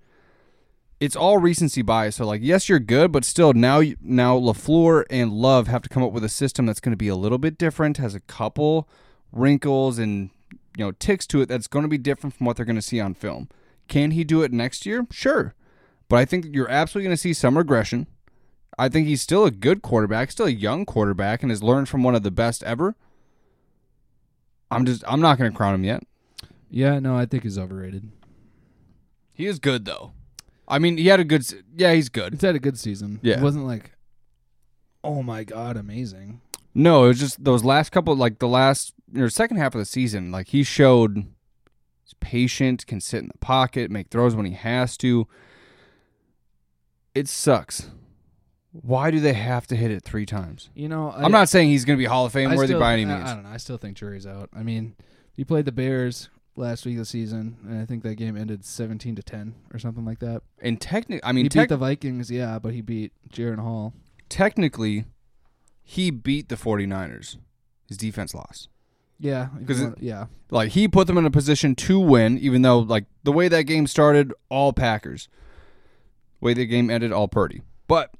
It's 1.00 1.16
all 1.16 1.38
recency 1.38 1.82
bias. 1.82 2.16
So 2.16 2.26
like, 2.26 2.40
yes, 2.42 2.68
you're 2.68 2.78
good, 2.78 3.12
but 3.12 3.24
still 3.24 3.52
now 3.52 3.82
now 4.00 4.38
LaFleur 4.38 5.04
and 5.10 5.32
Love 5.32 5.66
have 5.68 5.82
to 5.82 5.88
come 5.88 6.02
up 6.02 6.12
with 6.12 6.22
a 6.24 6.28
system 6.28 6.66
that's 6.66 6.80
going 6.80 6.92
to 6.92 6.96
be 6.96 7.08
a 7.08 7.16
little 7.16 7.38
bit 7.38 7.58
different. 7.58 7.96
Has 7.96 8.14
a 8.14 8.20
couple 8.20 8.88
wrinkles 9.34 9.98
and 9.98 10.30
you 10.76 10.84
know 10.84 10.92
ticks 10.92 11.26
to 11.28 11.40
it 11.40 11.46
that's 11.46 11.66
going 11.66 11.82
to 11.82 11.88
be 11.88 11.98
different 11.98 12.34
from 12.34 12.46
what 12.46 12.56
they're 12.56 12.64
going 12.64 12.76
to 12.76 12.82
see 12.82 13.00
on 13.00 13.14
film. 13.14 13.48
Can 13.88 14.12
he 14.12 14.24
do 14.24 14.42
it 14.42 14.52
next 14.52 14.86
year? 14.86 15.06
Sure, 15.10 15.54
but 16.08 16.16
I 16.16 16.24
think 16.24 16.46
you're 16.50 16.70
absolutely 16.70 17.08
going 17.08 17.16
to 17.16 17.20
see 17.20 17.32
some 17.32 17.58
regression. 17.58 18.06
I 18.78 18.88
think 18.88 19.06
he's 19.06 19.22
still 19.22 19.44
a 19.44 19.50
good 19.50 19.82
quarterback, 19.82 20.30
still 20.30 20.46
a 20.46 20.50
young 20.50 20.84
quarterback, 20.84 21.42
and 21.42 21.50
has 21.50 21.62
learned 21.62 21.88
from 21.88 22.02
one 22.02 22.14
of 22.14 22.22
the 22.22 22.30
best 22.30 22.62
ever. 22.64 22.96
I'm 24.70 24.84
just 24.86 25.04
I'm 25.06 25.20
not 25.20 25.38
going 25.38 25.50
to 25.50 25.56
crown 25.56 25.74
him 25.74 25.84
yet. 25.84 26.02
Yeah, 26.70 26.98
no, 26.98 27.16
I 27.16 27.26
think 27.26 27.44
he's 27.44 27.58
overrated. 27.58 28.10
He 29.32 29.46
is 29.46 29.58
good 29.58 29.84
though. 29.84 30.12
I 30.66 30.78
mean, 30.78 30.96
he 30.96 31.08
had 31.08 31.20
a 31.20 31.24
good. 31.24 31.44
Yeah, 31.76 31.92
he's 31.92 32.08
good. 32.08 32.34
He's 32.34 32.42
had 32.42 32.54
a 32.54 32.60
good 32.60 32.78
season. 32.78 33.20
Yeah. 33.22 33.38
It 33.38 33.42
wasn't 33.42 33.66
like, 33.66 33.92
oh 35.02 35.22
my 35.22 35.44
God, 35.44 35.76
amazing. 35.76 36.40
No, 36.74 37.04
it 37.04 37.08
was 37.08 37.20
just 37.20 37.44
those 37.44 37.62
last 37.62 37.90
couple, 37.90 38.16
like 38.16 38.38
the 38.38 38.48
last 38.48 38.94
or 39.16 39.28
second 39.30 39.56
half 39.58 39.74
of 39.74 39.78
the 39.78 39.84
season. 39.84 40.30
Like 40.32 40.48
he 40.48 40.62
showed 40.62 41.16
he's 42.02 42.14
patient, 42.20 42.86
can 42.86 43.00
sit 43.00 43.22
in 43.22 43.28
the 43.28 43.38
pocket, 43.38 43.90
make 43.90 44.08
throws 44.10 44.34
when 44.34 44.46
he 44.46 44.52
has 44.54 44.96
to. 44.98 45.26
It 47.14 47.28
sucks. 47.28 47.90
Why 48.72 49.12
do 49.12 49.20
they 49.20 49.34
have 49.34 49.68
to 49.68 49.76
hit 49.76 49.92
it 49.92 50.02
three 50.02 50.26
times? 50.26 50.68
You 50.74 50.88
know, 50.88 51.10
I, 51.10 51.22
I'm 51.22 51.30
not 51.30 51.48
saying 51.48 51.68
he's 51.68 51.84
going 51.84 51.96
to 51.96 52.02
be 52.02 52.06
Hall 52.06 52.26
of 52.26 52.32
Fame 52.32 52.50
I 52.50 52.56
worthy 52.56 52.68
still- 52.68 52.80
by 52.80 52.92
any 52.94 53.04
means. 53.04 53.22
I 53.22 53.34
don't 53.34 53.44
know. 53.44 53.50
I 53.50 53.56
still 53.58 53.76
think 53.76 53.96
jury's 53.96 54.26
out. 54.26 54.50
I 54.52 54.64
mean, 54.64 54.96
he 55.32 55.44
played 55.44 55.64
the 55.64 55.70
Bears 55.72 56.28
last 56.56 56.84
week 56.84 56.94
of 56.94 57.00
the 57.00 57.04
season, 57.04 57.56
and 57.68 57.80
I 57.80 57.84
think 57.86 58.02
that 58.02 58.16
game 58.16 58.36
ended 58.36 58.64
17 58.64 59.14
to 59.14 59.22
10 59.22 59.54
or 59.72 59.78
something 59.78 60.04
like 60.04 60.18
that. 60.20 60.42
and 60.60 60.80
technically, 60.80 61.22
I 61.22 61.30
mean, 61.32 61.44
he 61.44 61.48
tech- 61.48 61.64
beat 61.64 61.68
the 61.68 61.76
Vikings, 61.76 62.30
yeah, 62.32 62.58
but 62.58 62.74
he 62.74 62.80
beat 62.80 63.12
Jaren 63.32 63.60
Hall. 63.60 63.92
technically, 64.28 65.04
he 65.84 66.10
beat 66.10 66.48
the 66.48 66.56
49ers. 66.56 67.36
His 67.88 67.96
defense 67.98 68.34
lost. 68.34 68.68
Yeah, 69.20 69.48
if 69.60 69.66
'Cause 69.66 69.78
you 69.78 69.84
it- 69.84 69.88
wanna- 69.90 69.96
yeah, 70.00 70.26
Like 70.50 70.70
he 70.72 70.88
put 70.88 71.06
them 71.06 71.16
in 71.18 71.24
a 71.24 71.30
position 71.30 71.74
to 71.76 71.98
win, 72.00 72.38
even 72.38 72.62
though 72.62 72.78
like 72.80 73.06
the 73.22 73.32
way 73.32 73.48
that 73.48 73.62
game 73.62 73.86
started, 73.86 74.32
all 74.48 74.72
Packers. 74.72 75.28
Way 76.40 76.54
the 76.54 76.66
game 76.66 76.90
ended, 76.90 77.12
all 77.12 77.28
Purdy. 77.28 77.62
But 77.88 78.12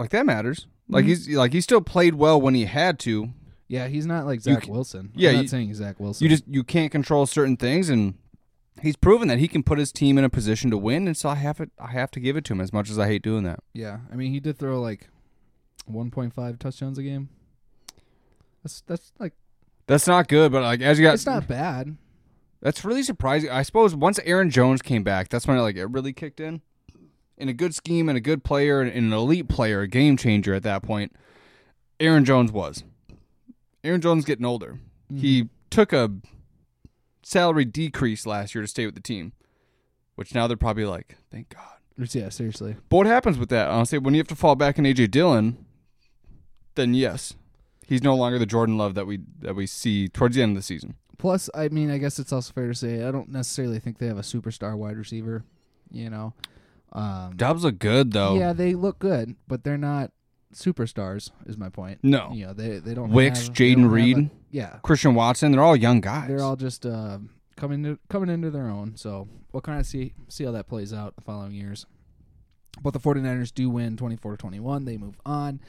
like 0.00 0.10
that 0.10 0.26
matters. 0.26 0.66
Like 0.88 1.04
Mhm. 1.04 1.08
he's 1.08 1.28
like 1.30 1.52
he 1.52 1.60
still 1.60 1.80
played 1.80 2.14
well 2.14 2.40
when 2.40 2.54
he 2.54 2.64
had 2.64 2.98
to. 3.00 3.30
yeah. 3.68 3.88
He's 3.88 4.06
not 4.06 4.26
like 4.26 4.40
Zach 4.40 4.66
Wilson. 4.68 5.10
yeah, 5.14 5.30
I'm 5.30 5.36
not 5.36 5.42
you- 5.42 5.48
saying 5.48 5.68
he's 5.68 5.76
Zach 5.76 6.00
Wilson. 6.00 6.24
You 6.24 6.28
just 6.30 6.44
you 6.48 6.64
can't 6.64 6.90
control 6.90 7.26
certain 7.26 7.56
things, 7.56 7.88
and 7.88 8.14
he's 8.82 8.96
proven 8.96 9.28
that 9.28 9.38
he 9.38 9.48
can 9.48 9.62
put 9.62 9.78
his 9.78 9.92
team 9.92 10.18
in 10.18 10.24
a 10.24 10.28
position 10.30 10.70
to 10.70 10.76
win. 10.78 11.06
And 11.06 11.16
so 11.16 11.28
I 11.28 11.36
have 11.36 11.60
it. 11.60 11.70
I 11.78 11.92
have 11.92 12.10
to 12.12 12.20
give 12.20 12.36
it 12.36 12.44
to 12.46 12.52
him 12.54 12.60
as 12.60 12.72
much 12.72 12.90
as 12.90 12.98
I 12.98 13.06
hate 13.06 13.22
doing 13.22 13.44
that. 13.44 13.60
yeah. 13.72 14.00
I 14.12 14.16
mean, 14.16 14.32
he 14.32 14.40
did 14.40 14.58
throw 14.58 14.80
like 14.80 15.08
1.5 15.90 16.58
touchdowns 16.58 16.98
a 16.98 17.02
game. 17.02 17.28
That's 18.62 18.80
that's 18.86 19.12
like 19.18 19.34
That's 19.86 20.06
not 20.06 20.28
good, 20.28 20.52
but 20.52 20.62
like 20.62 20.80
as 20.80 20.98
you 20.98 21.04
got, 21.04 21.14
it's 21.14 21.26
not 21.26 21.46
bad. 21.46 21.96
That's 22.60 22.84
really 22.84 23.02
surprising. 23.02 23.50
I 23.50 23.62
suppose 23.62 23.94
once 23.94 24.18
Aaron 24.24 24.50
Jones 24.50 24.80
came 24.80 25.02
back, 25.02 25.28
that's 25.28 25.46
when 25.46 25.58
like 25.58 25.76
it 25.76 25.86
really 25.86 26.12
kicked 26.12 26.40
in. 26.40 26.62
In 27.36 27.48
a 27.48 27.52
good 27.52 27.74
scheme 27.74 28.08
and 28.08 28.16
a 28.16 28.20
good 28.20 28.44
player 28.44 28.80
and 28.80 28.90
an 28.90 29.12
elite 29.12 29.48
player, 29.48 29.80
a 29.82 29.88
game 29.88 30.16
changer 30.16 30.54
at 30.54 30.62
that 30.62 30.82
point, 30.82 31.14
Aaron 32.00 32.24
Jones 32.24 32.52
was. 32.52 32.84
Aaron 33.82 34.00
Jones 34.00 34.24
getting 34.24 34.46
older. 34.46 34.78
Mm-hmm. 35.12 35.18
He 35.18 35.48
took 35.68 35.92
a 35.92 36.12
salary 37.22 37.64
decrease 37.64 38.24
last 38.24 38.54
year 38.54 38.62
to 38.62 38.68
stay 38.68 38.86
with 38.86 38.94
the 38.94 39.00
team, 39.00 39.32
which 40.14 40.34
now 40.34 40.46
they're 40.46 40.56
probably 40.56 40.84
like, 40.84 41.16
thank 41.30 41.48
God. 41.50 42.14
Yeah, 42.14 42.28
seriously. 42.28 42.76
But 42.88 42.96
what 42.96 43.06
happens 43.06 43.38
with 43.38 43.50
that? 43.50 43.68
Honestly, 43.68 43.98
when 43.98 44.14
you 44.14 44.18
have 44.18 44.28
to 44.28 44.36
fall 44.36 44.56
back 44.56 44.78
in 44.78 44.84
AJ 44.84 45.10
Dillon, 45.10 45.64
then 46.76 46.94
yes, 46.94 47.34
he's 47.86 48.02
no 48.02 48.14
longer 48.14 48.38
the 48.38 48.46
Jordan 48.46 48.76
Love 48.78 48.94
that 48.94 49.06
we 49.06 49.20
that 49.40 49.54
we 49.54 49.66
see 49.66 50.08
towards 50.08 50.36
the 50.36 50.42
end 50.42 50.52
of 50.52 50.56
the 50.56 50.62
season. 50.62 50.94
Plus, 51.18 51.48
I 51.54 51.68
mean, 51.68 51.90
I 51.90 51.98
guess 51.98 52.18
it's 52.18 52.32
also 52.32 52.52
fair 52.52 52.68
to 52.68 52.74
say 52.74 53.04
I 53.04 53.10
don't 53.10 53.30
necessarily 53.30 53.78
think 53.78 53.98
they 53.98 54.06
have 54.06 54.18
a 54.18 54.22
superstar 54.22 54.76
wide 54.76 54.96
receiver. 54.96 55.44
You 55.90 56.10
know, 56.10 56.34
um, 56.92 57.34
Doubs 57.36 57.64
look 57.64 57.78
good 57.78 58.12
though. 58.12 58.36
yeah, 58.36 58.52
they 58.52 58.74
look 58.74 58.98
good, 58.98 59.36
but 59.46 59.64
they're 59.64 59.78
not 59.78 60.10
superstars. 60.54 61.30
Is 61.46 61.56
my 61.56 61.68
point. 61.68 61.98
No. 62.02 62.30
You 62.32 62.46
know, 62.46 62.52
they 62.52 62.78
they 62.78 62.94
don't. 62.94 63.10
Wicks, 63.10 63.48
Jayden 63.48 63.90
Reed, 63.90 64.18
a- 64.18 64.30
yeah, 64.50 64.78
Christian 64.82 65.14
Watson, 65.14 65.52
they're 65.52 65.62
all 65.62 65.76
young 65.76 66.00
guys. 66.00 66.28
they're 66.28 66.42
all 66.42 66.56
just 66.56 66.84
uh, 66.86 67.18
coming 67.56 67.82
to, 67.84 67.98
coming 68.08 68.28
into 68.28 68.50
their 68.50 68.68
own. 68.68 68.96
So 68.96 69.28
we'll 69.52 69.60
kind 69.62 69.80
of 69.80 69.86
see 69.86 70.14
see 70.28 70.44
how 70.44 70.52
that 70.52 70.68
plays 70.68 70.92
out 70.92 71.16
the 71.16 71.22
following 71.22 71.52
years. 71.52 71.86
But 72.82 72.92
the 72.92 72.98
49ers 72.98 73.54
do 73.54 73.70
win 73.70 73.96
24 73.96 74.32
to 74.32 74.36
21. 74.36 74.84
They 74.84 74.96
move 74.96 75.16
on. 75.24 75.60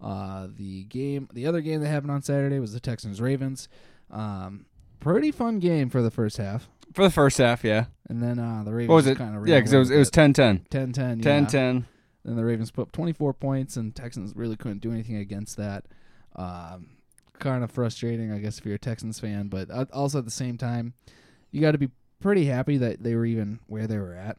Uh, 0.00 0.48
the 0.56 0.84
game, 0.84 1.28
the 1.32 1.46
other 1.46 1.60
game 1.60 1.80
that 1.80 1.88
happened 1.88 2.12
on 2.12 2.22
Saturday 2.22 2.58
was 2.58 2.72
the 2.72 2.80
Texans 2.80 3.20
Ravens. 3.20 3.68
Um, 4.10 4.66
pretty 5.00 5.30
fun 5.30 5.58
game 5.58 5.90
for 5.90 6.02
the 6.02 6.10
first 6.10 6.36
half. 6.36 6.68
for 6.92 7.02
the 7.04 7.10
first 7.10 7.38
half, 7.38 7.64
yeah. 7.64 7.86
And 8.08 8.22
then 8.22 8.38
uh, 8.38 8.62
the 8.64 8.72
Ravens 8.72 8.88
What 8.88 8.94
was 8.96 9.06
it? 9.06 9.18
kind 9.18 9.36
of 9.36 9.46
Yeah, 9.46 9.58
because 9.58 9.72
it 9.72 9.78
was 9.78 9.90
it 9.90 9.98
was 9.98 10.10
10-10. 10.10 10.68
10 10.68 10.92
10 10.92 11.20
10-10. 11.20 11.84
Then 12.24 12.36
the 12.36 12.44
Ravens 12.44 12.70
put 12.70 12.82
up 12.82 12.92
24 12.92 13.34
points, 13.34 13.76
and 13.76 13.94
Texans 13.94 14.34
really 14.34 14.56
couldn't 14.56 14.80
do 14.80 14.92
anything 14.92 15.16
against 15.16 15.56
that. 15.58 15.84
Um, 16.36 16.90
kind 17.38 17.62
of 17.62 17.70
frustrating, 17.70 18.32
I 18.32 18.38
guess, 18.38 18.58
if 18.58 18.64
you're 18.64 18.76
a 18.76 18.78
Texans 18.78 19.20
fan, 19.20 19.48
but 19.48 19.70
uh, 19.70 19.84
also 19.92 20.18
at 20.18 20.24
the 20.24 20.30
same 20.30 20.56
time, 20.56 20.94
you 21.50 21.60
got 21.60 21.72
to 21.72 21.78
be 21.78 21.90
pretty 22.20 22.46
happy 22.46 22.78
that 22.78 23.02
they 23.02 23.14
were 23.14 23.26
even 23.26 23.60
where 23.66 23.86
they 23.86 23.98
were 23.98 24.14
at. 24.14 24.38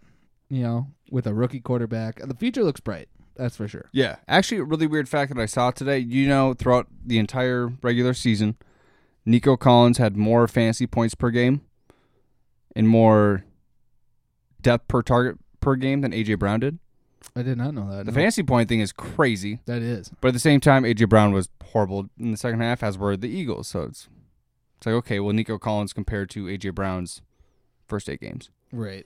You 0.50 0.64
know, 0.64 0.88
with 1.12 1.28
a 1.28 1.34
rookie 1.34 1.60
quarterback, 1.60 2.20
the 2.20 2.36
future 2.36 2.64
looks 2.64 2.80
bright. 2.80 3.10
That's 3.36 3.58
for 3.58 3.68
sure. 3.68 3.90
Yeah. 3.92 4.18
Actually, 4.28 4.60
a 4.60 4.64
really 4.64 4.88
weird 4.88 5.10
fact 5.10 5.34
that 5.34 5.42
I 5.42 5.46
saw 5.46 5.72
today, 5.72 6.00
you 6.00 6.28
know, 6.28 6.54
throughout 6.54 6.88
the 7.06 7.20
entire 7.20 7.68
regular 7.82 8.14
season, 8.14 8.56
Nico 9.26 9.58
Collins 9.58 9.98
had 9.98 10.16
more 10.16 10.48
fantasy 10.48 10.88
points 10.88 11.16
per 11.16 11.30
game 11.32 11.62
and 12.76 12.88
more 12.88 13.44
depth 14.62 14.88
per 14.88 15.02
target 15.02 15.38
per 15.60 15.76
game 15.76 16.02
than 16.02 16.12
AJ 16.12 16.40
Brown 16.40 16.60
did. 16.60 16.80
I 17.36 17.42
did 17.42 17.58
not 17.58 17.74
know 17.74 17.90
that. 17.90 18.06
The 18.06 18.12
no. 18.12 18.16
fantasy 18.16 18.44
point 18.44 18.70
thing 18.70 18.80
is 18.80 18.92
crazy, 18.92 19.60
that 19.66 19.82
is. 19.82 20.12
but 20.22 20.30
at 20.30 20.34
the 20.34 20.40
same 20.40 20.60
time, 20.60 20.84
AJ 20.84 21.10
Brown 21.10 21.34
was 21.34 21.50
horrible 21.72 22.08
in 22.20 22.32
the 22.32 22.38
second 22.38 22.62
half, 22.62 22.84
as 22.84 22.98
were 22.98 23.18
the 23.18 23.28
Eagles. 23.28 23.68
So 23.68 23.82
it's 23.82 24.08
it's 24.78 24.86
like 24.86 24.96
okay, 24.96 25.20
well, 25.20 25.34
Nico 25.34 25.58
Collins 25.58 25.92
compared 25.92 26.30
to 26.32 26.46
AJ 26.46 26.76
Brown's 26.76 27.22
first 27.88 28.10
eight 28.10 28.22
games, 28.22 28.50
Right. 28.72 29.06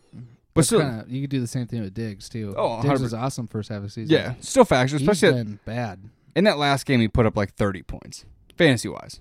But 0.60 0.66
still, 0.66 0.82
kinda, 0.82 1.06
you 1.08 1.22
could 1.22 1.30
do 1.30 1.40
the 1.42 1.48
same 1.48 1.68
thing 1.68 1.82
with 1.82 1.94
Diggs 1.94 2.30
too. 2.30 2.54
Oh, 2.58 2.78
Diggs 2.78 2.86
100. 2.88 3.02
was 3.02 3.14
awesome 3.14 3.48
first 3.48 3.70
half 3.70 3.78
of 3.78 3.84
the 3.84 3.90
season. 3.90 4.14
yeah, 4.16 4.34
still 4.40 4.66
facts, 4.66 4.92
he's 4.92 5.02
especially 5.02 5.30
at- 5.30 5.46
been 5.46 5.60
bad. 5.66 6.00
in 6.36 6.44
that 6.46 6.58
last 6.58 6.86
game, 6.86 7.00
he 7.02 7.08
put 7.08 7.26
up 7.26 7.36
like 7.38 7.54
30 7.56 7.82
points, 7.84 8.26
fantasy 8.58 8.88
wise. 8.90 9.20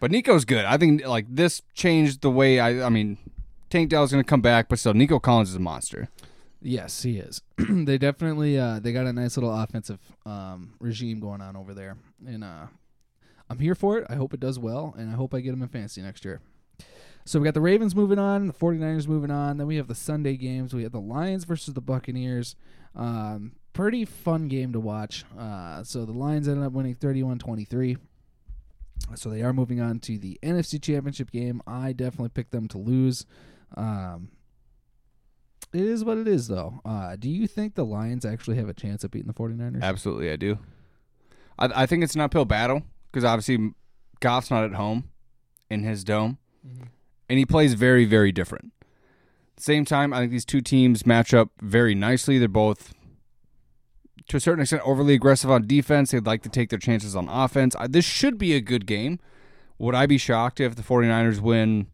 But 0.00 0.10
Nico's 0.10 0.44
good. 0.44 0.64
I 0.64 0.76
think 0.76 1.06
like 1.06 1.26
this 1.28 1.62
changed 1.74 2.20
the 2.22 2.30
way 2.30 2.60
I. 2.60 2.84
I 2.84 2.88
mean, 2.90 3.16
Tank 3.70 3.88
Dell's 3.90 4.12
going 4.12 4.22
to 4.22 4.28
come 4.28 4.42
back, 4.42 4.68
but 4.68 4.78
still, 4.78 4.92
Nico 4.94 5.18
Collins 5.18 5.50
is 5.50 5.56
a 5.56 5.60
monster. 5.60 6.08
Yes, 6.60 7.02
he 7.02 7.18
is. 7.18 7.42
they 7.58 7.96
definitely 7.98 8.58
uh, 8.58 8.80
they 8.80 8.92
got 8.92 9.06
a 9.06 9.12
nice 9.12 9.36
little 9.36 9.54
offensive 9.54 10.00
um, 10.26 10.74
regime 10.80 11.20
going 11.20 11.40
on 11.40 11.56
over 11.56 11.72
there, 11.74 11.96
and 12.26 12.42
uh, 12.44 12.66
I'm 13.48 13.58
here 13.58 13.74
for 13.74 13.98
it. 13.98 14.06
I 14.10 14.14
hope 14.16 14.34
it 14.34 14.40
does 14.40 14.58
well, 14.58 14.94
and 14.98 15.10
I 15.10 15.14
hope 15.14 15.32
I 15.34 15.40
get 15.40 15.52
him 15.54 15.62
in 15.62 15.68
fantasy 15.68 16.02
next 16.02 16.24
year. 16.24 16.40
So 17.24 17.40
we 17.40 17.44
got 17.44 17.54
the 17.54 17.60
Ravens 17.60 17.94
moving 17.94 18.18
on, 18.18 18.46
the 18.46 18.52
49ers 18.52 19.08
moving 19.08 19.30
on. 19.30 19.56
Then 19.56 19.66
we 19.66 19.76
have 19.76 19.88
the 19.88 19.94
Sunday 19.94 20.36
games. 20.36 20.74
We 20.74 20.82
have 20.82 20.92
the 20.92 21.00
Lions 21.00 21.44
versus 21.44 21.72
the 21.72 21.80
Buccaneers. 21.80 22.54
Um, 22.94 23.52
pretty 23.72 24.04
fun 24.04 24.48
game 24.48 24.72
to 24.72 24.80
watch. 24.80 25.24
Uh, 25.38 25.82
so 25.82 26.04
the 26.04 26.12
Lions 26.12 26.48
ended 26.48 26.64
up 26.64 26.72
winning 26.72 26.94
31-23. 26.94 27.96
So 29.14 29.30
they 29.30 29.42
are 29.42 29.52
moving 29.52 29.80
on 29.80 30.00
to 30.00 30.18
the 30.18 30.38
NFC 30.42 30.80
Championship 30.80 31.30
game. 31.30 31.62
I 31.66 31.92
definitely 31.92 32.28
picked 32.28 32.52
them 32.52 32.68
to 32.68 32.78
lose. 32.78 33.26
Um, 33.76 34.30
it 35.72 35.82
is 35.82 36.04
what 36.04 36.18
it 36.18 36.28
is, 36.28 36.48
though. 36.48 36.80
Uh, 36.84 37.16
do 37.16 37.28
you 37.28 37.46
think 37.46 37.74
the 37.74 37.84
Lions 37.84 38.24
actually 38.24 38.56
have 38.56 38.68
a 38.68 38.74
chance 38.74 39.02
at 39.02 39.10
beating 39.10 39.28
the 39.28 39.34
49ers? 39.34 39.82
Absolutely, 39.82 40.30
I 40.30 40.36
do. 40.36 40.58
I, 41.58 41.82
I 41.82 41.86
think 41.86 42.04
it's 42.04 42.14
an 42.14 42.20
uphill 42.20 42.44
battle 42.44 42.82
because 43.10 43.24
obviously 43.24 43.72
Goff's 44.20 44.50
not 44.50 44.64
at 44.64 44.74
home 44.74 45.10
in 45.70 45.82
his 45.82 46.04
dome, 46.04 46.38
and 47.28 47.38
he 47.38 47.46
plays 47.46 47.74
very, 47.74 48.04
very 48.04 48.32
different. 48.32 48.72
Same 49.56 49.84
time, 49.84 50.12
I 50.12 50.18
think 50.20 50.32
these 50.32 50.44
two 50.44 50.60
teams 50.60 51.06
match 51.06 51.32
up 51.32 51.50
very 51.60 51.94
nicely. 51.94 52.38
They're 52.38 52.48
both, 52.48 52.92
to 54.28 54.36
a 54.36 54.40
certain 54.40 54.62
extent, 54.62 54.82
overly 54.84 55.14
aggressive 55.14 55.50
on 55.50 55.66
defense. 55.66 56.10
They'd 56.10 56.26
like 56.26 56.42
to 56.42 56.48
take 56.48 56.70
their 56.70 56.78
chances 56.78 57.14
on 57.14 57.28
offense. 57.28 57.76
I, 57.78 57.86
this 57.86 58.04
should 58.04 58.36
be 58.36 58.54
a 58.54 58.60
good 58.60 58.86
game. 58.86 59.20
Would 59.78 59.94
I 59.94 60.06
be 60.06 60.18
shocked 60.18 60.60
if 60.60 60.74
the 60.76 60.82
49ers 60.82 61.40
win, 61.40 61.86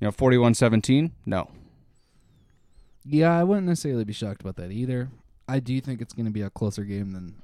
you 0.00 0.06
know, 0.06 0.10
41-17? 0.10 1.10
No. 1.26 1.50
Yeah, 3.04 3.38
I 3.38 3.44
wouldn't 3.44 3.66
necessarily 3.66 4.04
be 4.04 4.14
shocked 4.14 4.40
about 4.40 4.56
that 4.56 4.70
either. 4.70 5.10
I 5.46 5.60
do 5.60 5.78
think 5.80 6.00
it's 6.00 6.14
going 6.14 6.24
to 6.24 6.32
be 6.32 6.40
a 6.40 6.50
closer 6.50 6.84
game 6.84 7.12
than 7.12 7.42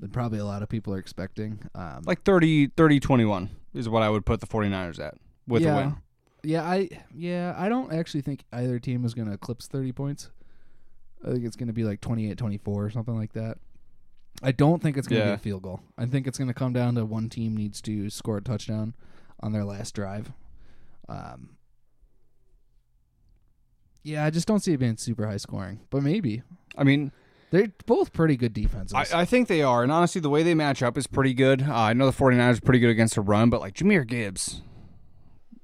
than 0.00 0.10
probably 0.10 0.40
a 0.40 0.44
lot 0.44 0.64
of 0.64 0.68
people 0.68 0.92
are 0.92 0.98
expecting. 0.98 1.60
Um, 1.76 2.02
Like 2.04 2.24
30 2.24 2.68
30-21 2.68 3.50
is 3.72 3.88
what 3.88 4.02
I 4.02 4.10
would 4.10 4.26
put 4.26 4.40
the 4.40 4.48
49ers 4.48 4.98
at 4.98 5.14
with 5.46 5.62
yeah, 5.62 5.72
a 5.72 5.76
win. 5.76 5.96
Yeah, 6.44 6.62
I 6.62 6.88
yeah, 7.14 7.54
I 7.56 7.68
don't 7.68 7.92
actually 7.92 8.22
think 8.22 8.44
either 8.52 8.78
team 8.78 9.04
is 9.04 9.14
going 9.14 9.28
to 9.28 9.34
eclipse 9.34 9.66
30 9.68 9.92
points. 9.92 10.30
I 11.24 11.30
think 11.32 11.44
it's 11.44 11.54
going 11.56 11.68
to 11.68 11.72
be 11.72 11.84
like 11.84 12.00
28-24 12.00 12.60
or 12.66 12.90
something 12.90 13.16
like 13.16 13.32
that. 13.34 13.58
I 14.42 14.50
don't 14.50 14.82
think 14.82 14.96
it's 14.96 15.06
going 15.06 15.20
to 15.22 15.26
Yeah. 15.28 15.32
be 15.34 15.36
a 15.36 15.42
field 15.42 15.62
goal. 15.62 15.80
I 15.96 16.06
think 16.06 16.26
it's 16.26 16.36
going 16.36 16.48
to 16.48 16.54
come 16.54 16.72
down 16.72 16.96
to 16.96 17.04
one 17.04 17.28
team 17.28 17.56
needs 17.56 17.80
to 17.82 18.10
score 18.10 18.38
a 18.38 18.42
touchdown 18.42 18.94
on 19.38 19.52
their 19.52 19.64
last 19.64 19.94
drive. 19.94 20.32
Um, 21.08 21.50
yeah, 24.02 24.24
I 24.24 24.30
just 24.30 24.48
don't 24.48 24.60
see 24.60 24.72
it 24.72 24.78
being 24.78 24.96
super 24.96 25.26
high 25.26 25.36
scoring, 25.36 25.80
but 25.90 26.02
maybe 26.02 26.42
I 26.76 26.82
mean, 26.84 27.12
they're 27.50 27.72
both 27.86 28.12
pretty 28.12 28.36
good 28.36 28.52
defenses. 28.52 28.94
I, 28.94 29.20
I 29.20 29.24
think 29.24 29.46
they 29.46 29.62
are, 29.62 29.82
and 29.82 29.92
honestly, 29.92 30.20
the 30.20 30.30
way 30.30 30.42
they 30.42 30.54
match 30.54 30.82
up 30.82 30.96
is 30.98 31.06
pretty 31.06 31.34
good. 31.34 31.62
Uh, 31.62 31.74
I 31.74 31.92
know 31.92 32.06
the 32.10 32.16
49ers 32.16 32.58
are 32.58 32.60
pretty 32.62 32.80
good 32.80 32.90
against 32.90 33.14
the 33.14 33.20
run, 33.20 33.48
but 33.50 33.60
like 33.60 33.74
Jahmyr 33.74 34.06
Gibbs, 34.06 34.62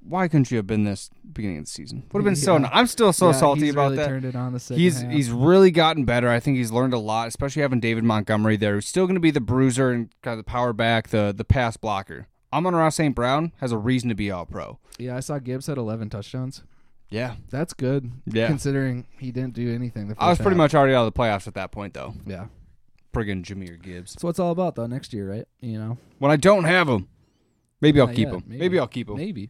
why 0.09 0.27
couldn't 0.27 0.49
you 0.51 0.57
have 0.57 0.67
been 0.67 0.83
this 0.83 1.09
beginning 1.33 1.59
of 1.59 1.65
the 1.65 1.69
season? 1.69 2.03
Would 2.11 2.19
have 2.19 2.25
been 2.25 2.35
so. 2.35 2.57
Yeah. 2.57 2.69
I'm 2.73 2.87
still 2.87 3.13
so 3.13 3.27
Yeah, 3.27 3.31
salty 3.33 3.61
he's 3.61 3.73
about 3.73 3.83
really 3.91 3.95
that. 3.97 4.07
Turned 4.07 4.25
it 4.25 4.35
on 4.35 4.53
the 4.53 4.59
second 4.59 4.81
He's 4.81 5.01
half. 5.01 5.11
he's 5.11 5.29
really 5.31 5.71
gotten 5.71 6.05
better. 6.05 6.29
I 6.29 6.39
think 6.39 6.57
he's 6.57 6.71
learned 6.71 6.93
a 6.93 6.97
lot, 6.99 7.27
especially 7.27 7.61
having 7.61 7.79
David 7.79 8.03
Montgomery 8.03 8.57
there. 8.57 8.73
Who's 8.75 8.87
still 8.87 9.05
going 9.05 9.15
to 9.15 9.21
be 9.21 9.31
the 9.31 9.39
bruiser 9.41 9.91
and 9.91 10.09
kind 10.21 10.37
of 10.37 10.45
the 10.45 10.49
power 10.49 10.73
back, 10.73 11.09
the 11.09 11.33
the 11.35 11.45
pass 11.45 11.77
blocker. 11.77 12.27
Amon-Ra 12.51 12.89
St. 12.89 13.13
Brown 13.13 13.51
has 13.59 13.71
a 13.71 13.77
reason 13.77 14.09
to 14.09 14.15
be 14.15 14.31
all 14.31 14.45
pro. 14.45 14.79
yeah. 14.97 15.15
I 15.15 15.19
saw 15.19 15.37
Gibbs 15.37 15.67
had 15.67 15.77
11 15.77 16.09
touchdowns. 16.09 16.63
Yeah, 17.11 17.35
That's 17.49 17.73
good. 17.73 18.11
Yeah. 18.25 18.47
considering 18.47 19.05
he 19.19 19.31
didn't 19.31 19.53
do 19.53 19.73
anything. 19.73 20.07
The 20.09 20.15
first 20.15 20.21
I 20.23 20.29
was 20.29 20.37
pretty 20.37 20.51
half. 20.51 20.57
much 20.57 20.75
already 20.75 20.93
out 20.95 21.05
of 21.07 21.13
the 21.13 21.19
playoffs 21.19 21.47
at 21.47 21.53
that 21.55 21.71
point, 21.71 21.93
though. 21.95 22.13
yeah. 22.27 22.45
Friggin' 23.13 23.43
Jahmyr 23.43 23.81
Gibbs. 23.81 24.13
That's 24.13 24.23
what 24.23 24.29
it's 24.31 24.39
all 24.39 24.51
about, 24.51 24.75
though. 24.75 24.85
Next 24.85 25.11
year, 25.13 25.29
right? 25.31 25.45
You 25.61 25.79
know, 25.79 25.97
When 26.19 26.31
I 26.31 26.35
don't 26.35 26.65
have 26.65 26.87
him, 26.87 27.07
maybe 27.81 27.99
I'll 27.99 28.05
Not 28.07 28.15
keep 28.15 28.27
yet, 28.27 28.35
him. 28.35 28.43
maybe. 28.47 28.59
Maybe 28.59 28.79
I'll 28.79 28.87
keep 28.87 29.09
him. 29.09 29.15
maybe. 29.17 29.49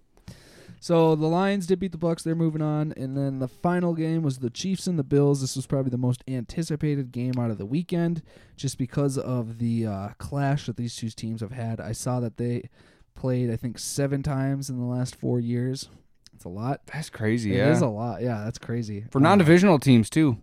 So 0.79 1.15
the 1.15 1.27
Lions 1.27 1.67
did 1.67 1.79
beat 1.79 1.91
the 1.91 1.97
Bucks. 1.97 2.23
They're 2.23 2.35
moving 2.35 2.61
on, 2.61 2.93
and 2.95 3.17
then 3.17 3.39
the 3.39 3.47
final 3.49 3.93
game 3.93 4.21
was 4.23 4.39
the 4.39 4.49
Chiefs 4.49 4.87
and 4.87 4.97
the 4.97 5.03
Bills. 5.03 5.41
This 5.41 5.55
was 5.55 5.65
probably 5.65 5.89
the 5.89 5.97
most 5.97 6.23
anticipated 6.27 7.11
game 7.11 7.33
out 7.37 7.51
of 7.51 7.57
the 7.57 7.65
weekend, 7.65 8.23
just 8.55 8.77
because 8.77 9.17
of 9.17 9.57
the 9.59 9.85
uh, 9.85 10.07
clash 10.19 10.67
that 10.67 10.77
these 10.77 10.95
two 10.95 11.09
teams 11.09 11.41
have 11.41 11.51
had. 11.51 11.81
I 11.81 11.91
saw 11.91 12.19
that 12.21 12.37
they 12.37 12.69
played 13.13 13.51
I 13.51 13.57
think 13.57 13.77
seven 13.77 14.23
times 14.23 14.69
in 14.69 14.79
the 14.79 14.85
last 14.85 15.15
four 15.15 15.39
years. 15.41 15.89
It's 16.33 16.45
a 16.45 16.49
lot. 16.49 16.79
That's 16.93 17.09
crazy. 17.09 17.53
It 17.53 17.57
yeah. 17.57 17.71
is 17.73 17.81
a 17.81 17.87
lot. 17.87 18.21
Yeah, 18.21 18.43
that's 18.45 18.57
crazy. 18.57 19.03
For 19.11 19.17
Uh, 19.19 19.23
non-divisional 19.23 19.79
teams 19.79 20.09
too. 20.09 20.37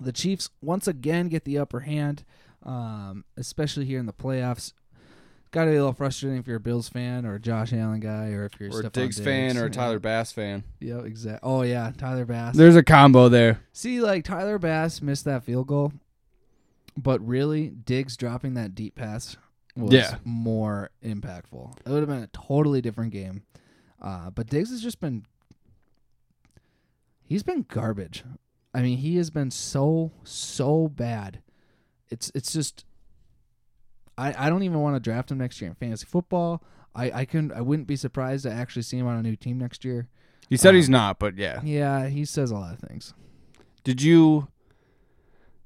the 0.00 0.12
Chiefs 0.12 0.48
once 0.62 0.86
again 0.86 1.28
get 1.28 1.44
the 1.44 1.58
upper 1.58 1.80
hand, 1.80 2.22
um, 2.62 3.24
especially 3.36 3.84
here 3.86 3.98
in 3.98 4.06
the 4.06 4.12
playoffs. 4.12 4.72
Got 5.52 5.64
to 5.64 5.70
be 5.72 5.76
a 5.76 5.80
little 5.80 5.92
frustrating 5.92 6.38
if 6.38 6.46
you're 6.46 6.58
a 6.58 6.60
Bills 6.60 6.88
fan 6.88 7.26
or 7.26 7.34
a 7.34 7.40
Josh 7.40 7.72
Allen 7.72 7.98
guy, 7.98 8.28
or 8.28 8.44
if 8.44 8.60
you're 8.60 8.70
Or 8.72 8.80
a 8.80 8.84
Stefon 8.84 8.92
Diggs 8.92 9.18
fan 9.18 9.56
or 9.56 9.64
a. 9.64 9.70
Tyler 9.70 9.98
Bass 9.98 10.30
fan. 10.30 10.62
Yeah, 10.78 11.00
exactly. 11.00 11.40
Oh 11.42 11.62
yeah, 11.62 11.90
Tyler 11.98 12.24
Bass. 12.24 12.54
There's 12.56 12.76
a 12.76 12.84
combo 12.84 13.28
there. 13.28 13.60
See, 13.72 14.00
like 14.00 14.24
Tyler 14.24 14.58
Bass 14.60 15.02
missed 15.02 15.24
that 15.24 15.42
field 15.42 15.66
goal, 15.66 15.92
but 16.96 17.20
really, 17.26 17.70
Diggs 17.70 18.16
dropping 18.16 18.54
that 18.54 18.76
deep 18.76 18.94
pass 18.94 19.36
was 19.74 19.92
Yeah. 19.92 20.18
more 20.24 20.90
impactful. 21.04 21.78
It 21.84 21.88
would 21.90 22.00
have 22.00 22.08
been 22.08 22.22
a 22.22 22.28
totally 22.28 22.80
different 22.80 23.12
game. 23.12 23.42
Uh, 24.00 24.30
but 24.30 24.46
Diggs 24.46 24.70
has 24.70 24.80
just 24.82 25.00
been. 25.00 25.24
He's 27.24 27.42
been 27.42 27.64
garbage. 27.68 28.24
I 28.72 28.82
mean, 28.82 28.98
he 28.98 29.16
has 29.16 29.30
been 29.30 29.50
so 29.50 30.12
so 30.22 30.86
bad. 30.88 31.42
It's 32.08 32.30
it's 32.36 32.52
just. 32.52 32.84
I, 34.20 34.46
I 34.46 34.50
don't 34.50 34.62
even 34.62 34.80
want 34.80 34.96
to 34.96 35.00
draft 35.00 35.30
him 35.30 35.38
next 35.38 35.60
year 35.60 35.70
in 35.70 35.76
fantasy 35.76 36.06
football. 36.06 36.62
I 36.94 37.10
I 37.20 37.24
can 37.24 37.52
I 37.52 37.60
wouldn't 37.60 37.88
be 37.88 37.96
surprised 37.96 38.42
to 38.44 38.52
actually 38.52 38.82
see 38.82 38.98
him 38.98 39.06
on 39.06 39.16
a 39.16 39.22
new 39.22 39.36
team 39.36 39.58
next 39.58 39.84
year. 39.84 40.08
He 40.48 40.56
said 40.56 40.70
Uh, 40.74 40.76
he's 40.76 40.88
not, 40.88 41.18
but 41.18 41.36
yeah. 41.36 41.60
Yeah, 41.62 42.08
he 42.08 42.24
says 42.24 42.50
a 42.50 42.56
lot 42.56 42.74
of 42.74 42.80
things. 42.80 43.14
Did 43.84 44.02
you? 44.02 44.48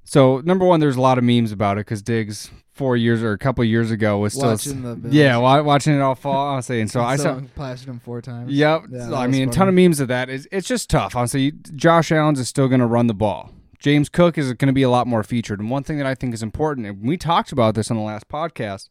So 0.05 0.41
number 0.45 0.65
one, 0.67 0.81
there's 0.81 0.97
a 0.97 1.01
lot 1.01 1.17
of 1.17 1.25
memes 1.25 1.51
about 1.51 1.79
it 1.79 1.87
because 1.87 2.03
Diggs 2.03 2.51
four 2.73 2.97
years 2.97 3.23
or 3.23 3.33
a 3.33 3.39
couple 3.39 3.65
years 3.65 3.91
ago 3.91 4.19
was 4.19 4.35
still 4.35 4.51
Watching 4.51 4.83
the 4.83 5.09
yeah 5.11 5.37
wa- 5.39 5.63
watching 5.63 5.95
it 5.95 6.01
all 6.01 6.15
fall. 6.15 6.57
Was 6.57 6.67
saying 6.67 6.89
so 6.89 7.01
I 7.01 7.17
saw. 7.17 7.41
Plastered 7.55 7.89
him 7.89 8.01
four 8.01 8.21
times. 8.21 8.53
Yep. 8.53 8.83
Yeah, 8.91 9.15
I 9.15 9.27
mean, 9.27 9.49
a 9.49 9.53
ton 9.53 9.69
of 9.69 9.75
memes 9.75 10.01
of 10.01 10.09
that. 10.09 10.29
It's, 10.29 10.47
it's 10.53 10.69
just 10.69 10.91
tough. 10.91 11.17
Honestly, 11.17 11.53
Josh 11.75 12.13
Allen's 12.13 12.39
is 12.39 12.49
still 12.49 12.69
going 12.69 12.81
to 12.81 12.87
run 12.87 13.07
the 13.07 13.15
ball. 13.15 13.53
James 13.85 14.09
Cook 14.09 14.39
is 14.39 14.51
going 14.55 14.69
to 14.69 14.73
be 14.73 14.83
a 14.83 14.89
lot 14.89 15.07
more 15.07 15.23
featured. 15.23 15.61
And 15.61 15.69
one 15.69 15.83
thing 15.83 15.99
that 15.99 16.07
I 16.07 16.15
think 16.15 16.33
is 16.33 16.43
important, 16.43 16.87
and 16.87 17.07
we 17.07 17.19
talked 17.19 17.53
about 17.53 17.75
this 17.75 17.91
on 17.91 17.99
the 17.99 18.03
last 18.03 18.29
podcast. 18.29 18.89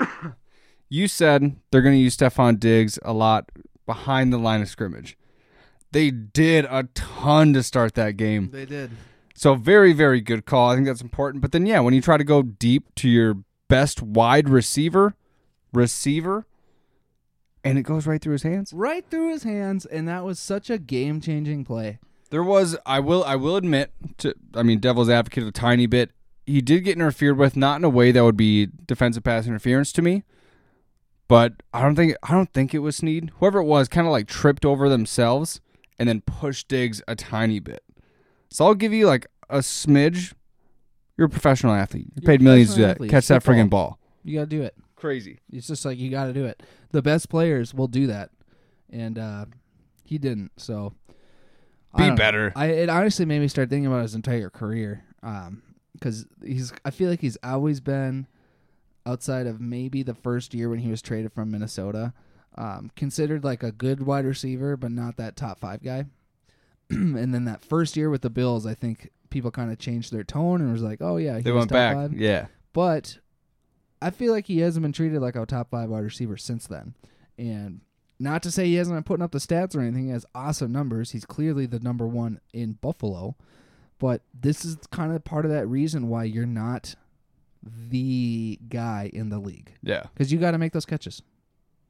you 0.88 1.06
said 1.06 1.54
they're 1.70 1.80
going 1.80 1.94
to 1.94 2.00
use 2.00 2.16
Stefon 2.16 2.58
Diggs 2.58 2.98
a 3.04 3.12
lot 3.12 3.52
behind 3.86 4.32
the 4.32 4.38
line 4.38 4.62
of 4.62 4.68
scrimmage. 4.68 5.16
They 5.92 6.10
did 6.10 6.64
a 6.64 6.88
ton 6.92 7.52
to 7.52 7.62
start 7.62 7.94
that 7.94 8.16
game. 8.16 8.50
They 8.50 8.66
did. 8.66 8.90
So 9.36 9.54
very, 9.54 9.92
very 9.92 10.20
good 10.20 10.44
call. 10.44 10.70
I 10.70 10.74
think 10.74 10.88
that's 10.88 11.02
important. 11.02 11.40
But 11.40 11.52
then 11.52 11.64
yeah, 11.64 11.78
when 11.78 11.94
you 11.94 12.02
try 12.02 12.16
to 12.16 12.24
go 12.24 12.42
deep 12.42 12.92
to 12.96 13.08
your 13.08 13.44
best 13.68 14.02
wide 14.02 14.48
receiver, 14.48 15.14
receiver, 15.72 16.48
and 17.62 17.78
it 17.78 17.82
goes 17.82 18.08
right 18.08 18.20
through 18.20 18.32
his 18.32 18.42
hands. 18.42 18.72
Right 18.72 19.04
through 19.08 19.30
his 19.30 19.44
hands, 19.44 19.86
and 19.86 20.08
that 20.08 20.24
was 20.24 20.40
such 20.40 20.68
a 20.68 20.78
game 20.78 21.20
changing 21.20 21.64
play. 21.64 22.00
There 22.30 22.42
was 22.42 22.76
I 22.84 23.00
will 23.00 23.24
I 23.24 23.36
will 23.36 23.56
admit 23.56 23.92
to 24.18 24.34
I 24.54 24.62
mean 24.62 24.78
devil's 24.80 25.08
advocate 25.08 25.44
a 25.44 25.52
tiny 25.52 25.86
bit. 25.86 26.10
He 26.44 26.60
did 26.60 26.84
get 26.84 26.92
interfered 26.96 27.36
with, 27.38 27.56
not 27.56 27.76
in 27.80 27.84
a 27.84 27.88
way 27.88 28.12
that 28.12 28.22
would 28.22 28.36
be 28.36 28.68
defensive 28.86 29.24
pass 29.24 29.46
interference 29.46 29.90
to 29.92 30.02
me. 30.02 30.22
But 31.28 31.54
I 31.74 31.82
don't 31.82 31.96
think 31.96 32.14
I 32.22 32.32
don't 32.32 32.52
think 32.52 32.72
it 32.74 32.78
was 32.80 32.96
Sneed. 32.96 33.32
Whoever 33.38 33.58
it 33.60 33.64
was 33.64 33.88
kind 33.88 34.06
of 34.06 34.12
like 34.12 34.28
tripped 34.28 34.64
over 34.64 34.88
themselves 34.88 35.60
and 35.98 36.08
then 36.08 36.20
pushed 36.20 36.68
Diggs 36.68 37.02
a 37.08 37.16
tiny 37.16 37.58
bit. 37.58 37.82
So 38.50 38.64
I'll 38.66 38.74
give 38.74 38.92
you 38.92 39.06
like 39.06 39.26
a 39.50 39.58
smidge. 39.58 40.32
You're 41.16 41.26
a 41.26 41.30
professional 41.30 41.72
athlete. 41.72 42.08
You're 42.14 42.22
You're 42.22 42.26
paid 42.38 42.42
millions 42.42 42.70
to 42.70 42.76
do 42.76 42.82
that. 42.82 42.90
athlete. 42.96 43.10
Catch 43.10 43.28
that 43.28 43.42
Football. 43.42 43.64
friggin' 43.64 43.70
ball. 43.70 43.98
You 44.22 44.34
got 44.38 44.42
to 44.42 44.46
do 44.56 44.62
it. 44.62 44.74
Crazy. 44.96 45.40
It's 45.50 45.66
just 45.66 45.84
like 45.84 45.98
you 45.98 46.10
got 46.10 46.26
to 46.26 46.32
do 46.32 46.44
it. 46.44 46.62
The 46.92 47.00
best 47.02 47.28
players 47.28 47.72
will 47.74 47.88
do 47.88 48.06
that, 48.06 48.30
and 48.90 49.18
uh, 49.18 49.46
he 50.04 50.18
didn't. 50.18 50.52
So 50.58 50.92
I 51.05 51.05
Be 51.96 52.10
better. 52.16 52.52
I 52.56 52.66
it 52.66 52.88
honestly 52.88 53.24
made 53.24 53.40
me 53.40 53.48
start 53.48 53.68
thinking 53.70 53.86
about 53.86 54.02
his 54.02 54.14
entire 54.14 54.50
career, 54.50 55.04
because 55.94 56.26
he's. 56.44 56.72
I 56.84 56.90
feel 56.90 57.10
like 57.10 57.20
he's 57.20 57.38
always 57.42 57.80
been 57.80 58.26
outside 59.04 59.46
of 59.46 59.60
maybe 59.60 60.02
the 60.02 60.14
first 60.14 60.52
year 60.54 60.68
when 60.68 60.80
he 60.80 60.90
was 60.90 61.00
traded 61.00 61.32
from 61.32 61.50
Minnesota, 61.50 62.12
um, 62.56 62.90
considered 62.96 63.44
like 63.44 63.62
a 63.62 63.70
good 63.72 64.04
wide 64.04 64.24
receiver, 64.24 64.76
but 64.76 64.90
not 64.90 65.16
that 65.16 65.36
top 65.36 65.60
five 65.60 65.82
guy. 65.82 66.06
and 66.90 67.32
then 67.34 67.44
that 67.44 67.62
first 67.62 67.96
year 67.96 68.10
with 68.10 68.22
the 68.22 68.30
Bills, 68.30 68.66
I 68.66 68.74
think 68.74 69.10
people 69.30 69.50
kind 69.50 69.70
of 69.72 69.78
changed 69.78 70.12
their 70.12 70.24
tone 70.24 70.60
and 70.60 70.72
was 70.72 70.82
like, 70.82 71.00
"Oh 71.00 71.16
yeah, 71.16 71.36
he 71.36 71.42
They 71.42 71.50
was 71.52 71.60
went 71.62 71.70
top 71.70 71.76
back. 71.76 71.96
five. 71.96 72.12
Yeah. 72.14 72.46
But 72.72 73.18
I 74.02 74.10
feel 74.10 74.32
like 74.32 74.46
he 74.46 74.58
hasn't 74.58 74.82
been 74.82 74.92
treated 74.92 75.20
like 75.20 75.36
a 75.36 75.46
top 75.46 75.70
five 75.70 75.88
wide 75.88 76.04
receiver 76.04 76.36
since 76.36 76.66
then. 76.66 76.94
And 77.38 77.80
not 78.18 78.42
to 78.44 78.50
say 78.50 78.66
he 78.66 78.74
hasn't 78.74 78.96
been 78.96 79.02
putting 79.04 79.22
up 79.24 79.32
the 79.32 79.38
stats 79.38 79.76
or 79.76 79.80
anything. 79.80 80.04
He 80.06 80.10
has 80.10 80.24
awesome 80.34 80.72
numbers. 80.72 81.10
He's 81.12 81.24
clearly 81.24 81.66
the 81.66 81.80
number 81.80 82.06
one 82.06 82.40
in 82.52 82.72
Buffalo. 82.74 83.36
But 83.98 84.22
this 84.38 84.64
is 84.64 84.76
kind 84.90 85.14
of 85.14 85.24
part 85.24 85.44
of 85.46 85.50
that 85.50 85.66
reason 85.66 86.08
why 86.08 86.24
you're 86.24 86.44
not 86.46 86.94
the 87.62 88.58
guy 88.68 89.10
in 89.12 89.28
the 89.28 89.38
league 89.38 89.74
Yeah. 89.82 90.04
because 90.14 90.32
you 90.32 90.38
got 90.38 90.52
to 90.52 90.58
make 90.58 90.72
those 90.72 90.86
catches. 90.86 91.22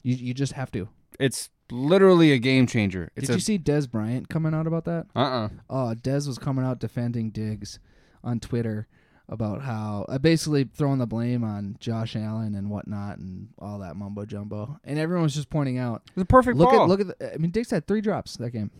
You 0.03 0.15
you 0.15 0.35
just 0.35 0.53
have 0.53 0.71
to. 0.73 0.89
It's 1.19 1.51
literally 1.71 2.33
a 2.33 2.39
game 2.39 2.67
changer. 2.67 3.11
It's 3.17 3.27
Did 3.27 3.33
a, 3.35 3.37
you 3.37 3.41
see 3.41 3.59
Dez 3.59 3.91
Bryant 3.91 4.29
coming 4.29 4.55
out 4.55 4.67
about 4.67 4.85
that? 4.85 5.07
uh-uh. 5.17 5.49
Oh, 5.69 5.95
Dez 6.01 6.27
was 6.27 6.39
coming 6.39 6.65
out 6.65 6.79
defending 6.79 7.31
Diggs 7.31 7.79
on 8.23 8.39
Twitter 8.41 8.87
about 9.29 9.63
how 9.63 10.07
uh, 10.09 10.19
basically 10.19 10.69
throwing 10.75 10.99
the 10.99 11.07
blame 11.07 11.43
on 11.43 11.77
Josh 11.81 12.15
Allen 12.15 12.55
and 12.55 12.71
whatnot 12.71 13.19
and 13.19 13.49
all 13.59 13.79
that 13.81 13.97
mumbo 13.97 14.25
jumbo, 14.25 14.79
and 14.85 14.99
everyone 14.99 15.25
was 15.25 15.35
just 15.35 15.51
pointing 15.51 15.79
out. 15.79 16.03
It's 16.15 16.23
a 16.23 16.25
perfect 16.25 16.57
Look 16.57 16.71
ball. 16.71 16.83
at 16.85 16.89
look 16.89 17.01
at. 17.01 17.19
The, 17.19 17.35
I 17.35 17.37
mean, 17.39 17.51
Diggs 17.51 17.71
had 17.71 17.87
three 17.87 18.01
drops 18.01 18.37
that 18.37 18.51
game. 18.51 18.71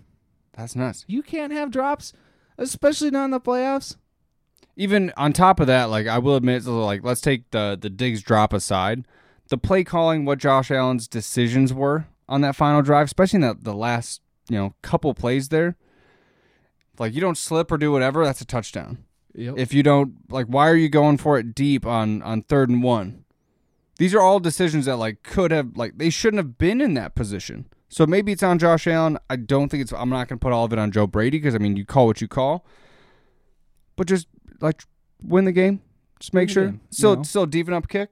That's 0.57 0.77
nuts. 0.77 1.05
You 1.09 1.23
can't 1.23 1.53
have 1.53 1.71
drops, 1.71 2.13
especially 2.59 3.11
not 3.11 3.27
in 3.27 3.31
the 3.33 3.41
playoffs. 3.41 3.97
even 4.77 5.13
on 5.17 5.33
top 5.33 5.59
of 5.61 5.67
that, 5.67 5.85
like 5.91 6.07
I 6.07 6.19
will 6.19 6.37
admit, 6.37 6.65
like 6.65 7.03
let's 7.03 7.21
take 7.21 7.51
the 7.51 7.77
the 7.81 7.91
Diggs 7.91 8.23
drop 8.23 8.53
aside, 8.53 9.05
the 9.49 9.59
play 9.59 9.83
calling, 9.85 10.25
what 10.25 10.39
Josh 10.39 10.71
Allen's 10.71 11.09
decisions 11.09 11.75
were 11.75 12.07
on 12.29 12.41
that 12.43 12.57
final 12.57 12.83
drive, 12.83 13.07
especially 13.07 13.39
in 13.39 13.41
the, 13.43 13.57
the 13.61 13.75
last 13.75 14.21
you 14.49 14.57
know 14.57 14.75
couple 14.83 15.13
plays 15.13 15.49
there. 15.49 15.77
Like 16.99 17.13
you 17.15 17.21
don't 17.21 17.37
slip 17.37 17.71
or 17.73 17.79
do 17.79 17.91
whatever, 17.93 18.25
that's 18.25 18.41
a 18.41 18.47
touchdown. 18.47 19.05
Yep. 19.37 19.55
If 19.59 19.75
you 19.75 19.83
don't 19.83 20.15
like, 20.31 20.47
why 20.47 20.69
are 20.69 20.77
you 20.77 20.89
going 20.89 21.19
for 21.19 21.39
it 21.39 21.55
deep 21.55 21.85
on 21.87 22.23
on 22.23 22.43
third 22.43 22.71
and 22.71 22.83
one? 22.83 23.25
These 23.99 24.15
are 24.15 24.21
all 24.21 24.41
decisions 24.41 24.87
that 24.87 24.97
like 24.97 25.23
could 25.23 25.51
have 25.51 25.77
like 25.77 25.99
they 25.99 26.11
shouldn't 26.11 26.39
have 26.39 26.59
been 26.59 26.81
in 26.81 26.95
that 26.95 27.15
position. 27.15 27.67
So 27.89 28.07
maybe 28.07 28.33
it's 28.33 28.43
on 28.43 28.59
Josh 28.59 28.87
Allen. 28.87 29.19
I 29.31 29.37
don't 29.37 29.69
think 29.69 29.83
it's. 29.83 29.93
I'm 29.93 30.09
not 30.09 30.29
going 30.29 30.39
to 30.39 30.43
put 30.43 30.53
all 30.53 30.65
of 30.65 30.73
it 30.73 30.79
on 30.79 30.91
Joe 30.91 31.07
Brady 31.07 31.39
because 31.39 31.55
I 31.55 31.59
mean 31.59 31.77
you 31.77 31.85
call 31.85 32.07
what 32.07 32.21
you 32.21 32.29
call. 32.29 32.65
But 33.95 34.07
just 34.07 34.27
like 34.61 34.83
win 35.23 35.45
the 35.45 35.53
game. 35.53 35.83
Just 36.19 36.33
make 36.33 36.49
Win 36.49 36.55
sure. 36.55 36.65
game, 36.67 36.81
Still, 36.91 37.17
know? 37.17 37.23
still 37.23 37.47
deep 37.47 37.69
enough 37.69 37.89
kick. 37.89 38.11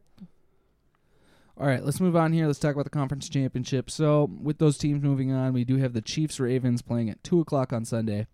All 1.57 1.67
right, 1.67 1.85
let's 1.85 2.01
move 2.01 2.17
on 2.17 2.33
here. 2.33 2.47
Let's 2.47 2.59
talk 2.59 2.75
about 2.75 2.85
the 2.85 2.91
conference 2.91 3.29
championship. 3.29 3.89
So, 3.89 4.29
with 4.43 4.59
those 4.59 4.77
teams 4.77 5.03
moving 5.03 5.31
on, 5.31 5.53
we 5.53 5.65
do 5.65 5.77
have 5.77 5.93
the 5.93 6.03
Chiefs 6.03 6.41
Ravens 6.41 6.83
playing 6.83 7.11
at 7.11 7.23
two 7.23 7.41
o'clock 7.41 7.73
on 7.73 7.85
Sunday. 7.85 8.27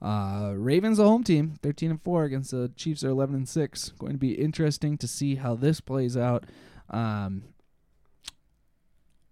Uh, 0.00 0.52
Ravens 0.56 0.98
a 0.98 1.04
home 1.04 1.24
team, 1.24 1.58
thirteen 1.62 1.90
and 1.90 2.02
four 2.02 2.24
against 2.24 2.52
the 2.52 2.70
Chiefs 2.76 3.02
are 3.02 3.10
eleven 3.10 3.34
and 3.34 3.48
six. 3.48 3.90
Going 3.98 4.12
to 4.12 4.18
be 4.18 4.32
interesting 4.32 4.96
to 4.98 5.08
see 5.08 5.34
how 5.34 5.54
this 5.56 5.80
plays 5.80 6.16
out. 6.16 6.44
Um, 6.88 7.42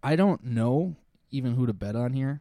I 0.02 0.16
don't 0.16 0.44
know 0.44 0.96
even 1.30 1.54
who 1.54 1.66
to 1.66 1.72
bet 1.72 1.96
on 1.96 2.12
here, 2.12 2.40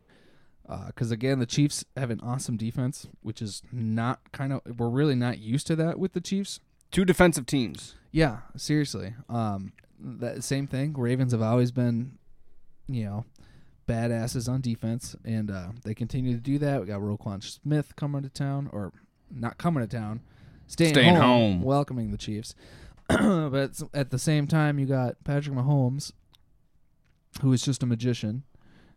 because 0.88 1.12
again, 1.12 1.40
the 1.40 1.46
Chiefs 1.46 1.86
have 1.96 2.10
an 2.10 2.20
awesome 2.22 2.58
defense, 2.58 3.08
which 3.22 3.42
is 3.42 3.62
not 3.72 4.32
kind 4.32 4.54
of 4.54 4.62
we're 4.78 4.90
really 4.90 5.16
not 5.16 5.40
used 5.40 5.68
to 5.68 5.76
that 5.76 6.00
with 6.00 6.14
the 6.14 6.22
Chiefs. 6.22 6.60
Two 6.92 7.06
defensive 7.06 7.46
teams. 7.46 7.96
Yeah, 8.12 8.40
seriously. 8.56 9.16
Um, 9.30 9.74
that 10.00 10.44
same 10.44 10.68
thing. 10.68 10.94
Ravens 10.94 11.32
have 11.32 11.42
always 11.42 11.72
been, 11.72 12.18
you 12.88 13.06
know, 13.06 13.26
badasses 13.88 14.50
on 14.50 14.62
defense, 14.62 15.16
and 15.24 15.52
uh, 15.52 15.68
they 15.84 15.94
continue 15.94 16.34
to 16.34 16.42
do 16.42 16.58
that. 16.60 16.82
We 16.82 16.88
got 16.88 17.02
Roquan 17.02 17.44
Smith 17.44 17.96
coming 17.96 18.24
to 18.24 18.30
town, 18.30 18.70
or 18.72 18.92
not 19.32 19.58
coming 19.58 19.88
to 19.88 19.96
town, 19.98 20.22
staying, 20.68 20.94
Staying 20.94 21.16
home, 21.16 21.54
home. 21.60 21.62
welcoming 21.62 22.12
the 22.12 22.18
Chiefs. 22.18 22.56
but 23.08 23.82
at 23.94 24.10
the 24.10 24.20
same 24.20 24.48
time, 24.48 24.80
you 24.80 24.86
got 24.86 25.24
Patrick 25.24 25.56
Mahomes, 25.56 26.12
who 27.42 27.54
is 27.54 27.62
just 27.62 27.84
a 27.84 27.86
magician, 27.86 28.44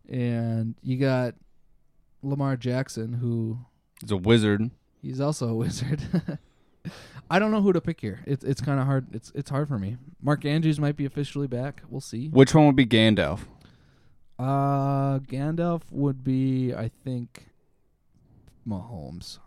and 0.07 0.75
you 0.81 0.97
got 0.97 1.35
Lamar 2.23 2.55
Jackson, 2.57 3.13
who 3.13 3.59
is 4.03 4.11
a 4.11 4.17
wizard. 4.17 4.71
He's 5.01 5.21
also 5.21 5.49
a 5.49 5.53
wizard. 5.55 6.01
I 7.29 7.37
don't 7.37 7.51
know 7.51 7.61
who 7.61 7.71
to 7.73 7.81
pick 7.81 8.01
here. 8.01 8.21
It's 8.25 8.43
it's 8.43 8.61
kind 8.61 8.79
of 8.79 8.87
hard. 8.87 9.13
It's 9.13 9.31
it's 9.35 9.49
hard 9.51 9.67
for 9.67 9.77
me. 9.77 9.97
Mark 10.21 10.43
Andrews 10.45 10.79
might 10.79 10.95
be 10.95 11.05
officially 11.05 11.47
back. 11.47 11.83
We'll 11.89 12.01
see. 12.01 12.29
Which 12.29 12.55
one 12.55 12.65
would 12.65 12.75
be 12.75 12.87
Gandalf? 12.87 13.41
Uh, 14.39 15.19
Gandalf 15.19 15.81
would 15.91 16.23
be, 16.23 16.73
I 16.73 16.89
think, 17.03 17.47
Mahomes. 18.67 19.39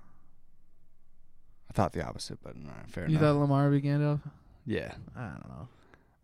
I 1.70 1.72
thought 1.72 1.92
the 1.94 2.04
opposite, 2.06 2.38
but 2.42 2.54
all 2.54 2.62
right, 2.76 2.88
fair 2.90 3.04
enough. 3.04 3.12
You 3.12 3.18
enough. 3.18 3.34
thought 3.34 3.40
Lamar 3.40 3.70
would 3.70 3.82
be 3.82 3.88
Gandalf? 3.88 4.20
yeah. 4.66 4.92
I 5.16 5.22
don't 5.22 5.48
know. 5.48 5.68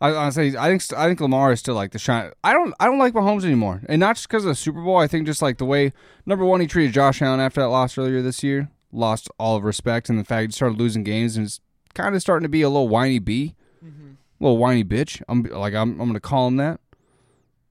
I 0.00 0.10
honestly, 0.12 0.56
I 0.56 0.68
think 0.68 0.82
I 0.96 1.08
think 1.08 1.20
Lamar 1.20 1.50
is 1.50 1.58
still 1.58 1.74
like 1.74 1.90
the 1.90 1.98
shine. 1.98 2.30
I 2.44 2.52
don't 2.52 2.72
I 2.78 2.84
don't 2.86 2.98
like 3.00 3.14
Mahomes 3.14 3.42
anymore, 3.44 3.82
and 3.88 3.98
not 3.98 4.14
just 4.14 4.28
because 4.28 4.44
of 4.44 4.48
the 4.50 4.54
Super 4.54 4.80
Bowl. 4.80 4.96
I 4.96 5.08
think 5.08 5.26
just 5.26 5.42
like 5.42 5.58
the 5.58 5.64
way 5.64 5.92
number 6.24 6.44
one 6.44 6.60
he 6.60 6.68
treated 6.68 6.92
Josh 6.94 7.20
Allen 7.20 7.40
after 7.40 7.60
that 7.62 7.66
loss 7.68 7.98
earlier 7.98 8.22
this 8.22 8.44
year, 8.44 8.70
lost 8.92 9.28
all 9.40 9.56
of 9.56 9.64
respect, 9.64 10.08
and 10.08 10.16
the 10.16 10.22
fact 10.22 10.46
he 10.46 10.52
started 10.52 10.78
losing 10.78 11.02
games 11.02 11.36
and 11.36 11.46
it's 11.46 11.60
kind 11.94 12.14
of 12.14 12.20
starting 12.20 12.44
to 12.44 12.48
be 12.48 12.62
a 12.62 12.68
little 12.68 12.86
whiny 12.86 13.18
bee, 13.18 13.56
little 14.38 14.56
whiny 14.58 14.84
bitch. 14.84 15.20
I'm 15.28 15.42
like 15.42 15.74
I'm 15.74 16.00
I'm 16.00 16.06
gonna 16.06 16.20
call 16.20 16.46
him 16.46 16.58
that 16.58 16.78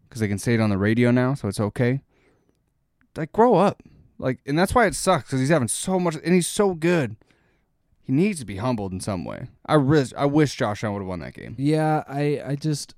because 0.08 0.22
they 0.22 0.28
can 0.28 0.40
say 0.40 0.54
it 0.54 0.60
on 0.60 0.70
the 0.70 0.78
radio 0.78 1.12
now, 1.12 1.34
so 1.34 1.48
it's 1.48 1.60
okay. 1.60 2.02
Like 3.16 3.32
grow 3.32 3.56
up, 3.56 3.84
like, 4.20 4.40
and 4.46 4.58
that's 4.58 4.76
why 4.76 4.86
it 4.86 4.96
sucks 4.96 5.26
because 5.26 5.40
he's 5.40 5.50
having 5.50 5.68
so 5.68 6.00
much, 6.00 6.16
and 6.16 6.34
he's 6.34 6.48
so 6.48 6.74
good. 6.74 7.16
He 8.02 8.14
needs 8.14 8.40
to 8.40 8.46
be 8.46 8.58
humbled 8.58 8.94
in 8.94 9.02
some 9.02 9.26
way. 9.26 9.48
I 9.66 9.74
risk, 9.74 10.16
I 10.16 10.26
wish 10.26 10.56
Josh 10.56 10.84
Allen 10.84 10.94
would 10.94 11.02
have 11.02 11.10
won 11.10 11.20
that 11.20 11.34
game. 11.34 11.56
Yeah, 11.58 12.04
I 12.08 12.42
I 12.46 12.56
just 12.56 12.96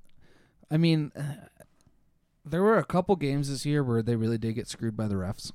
I 0.70 0.78
mean 0.78 1.12
there 2.46 2.62
were 2.62 2.78
a 2.78 2.86
couple 2.86 3.16
games 3.16 3.50
this 3.50 3.66
year 3.66 3.84
where 3.84 4.02
they 4.02 4.16
really 4.16 4.38
did 4.38 4.54
get 4.54 4.68
screwed 4.68 4.96
by 4.96 5.08
the 5.08 5.16
refs. 5.16 5.52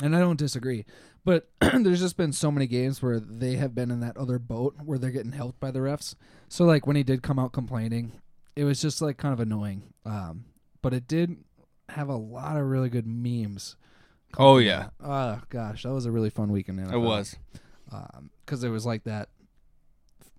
And 0.00 0.14
I 0.14 0.20
don't 0.20 0.38
disagree. 0.38 0.84
But 1.24 1.50
there's 1.60 2.00
just 2.00 2.16
been 2.16 2.32
so 2.32 2.50
many 2.50 2.66
games 2.66 3.02
where 3.02 3.20
they 3.20 3.56
have 3.56 3.74
been 3.74 3.90
in 3.90 4.00
that 4.00 4.16
other 4.16 4.38
boat 4.38 4.76
where 4.84 4.98
they're 4.98 5.10
getting 5.10 5.32
helped 5.32 5.60
by 5.60 5.70
the 5.70 5.80
refs. 5.80 6.14
So 6.48 6.64
like 6.64 6.86
when 6.86 6.96
he 6.96 7.02
did 7.02 7.22
come 7.22 7.38
out 7.38 7.52
complaining, 7.52 8.12
it 8.58 8.64
was 8.64 8.80
just 8.82 9.00
like 9.00 9.16
kind 9.18 9.32
of 9.32 9.40
annoying. 9.40 9.82
Um 10.04 10.44
but 10.82 10.92
it 10.94 11.06
did 11.06 11.36
have 11.88 12.08
a 12.08 12.16
lot 12.16 12.56
of 12.56 12.66
really 12.66 12.88
good 12.90 13.06
memes. 13.06 13.76
Oh 14.36 14.58
yeah, 14.58 14.88
Oh 15.02 15.40
gosh, 15.48 15.84
that 15.84 15.92
was 15.92 16.04
a 16.06 16.10
really 16.10 16.30
fun 16.30 16.50
weekend. 16.52 16.80
in 16.80 16.92
it 16.92 16.98
was. 16.98 17.36
because 18.44 18.62
it 18.64 18.68
was 18.68 18.84
like 18.84 19.04
that. 19.04 19.28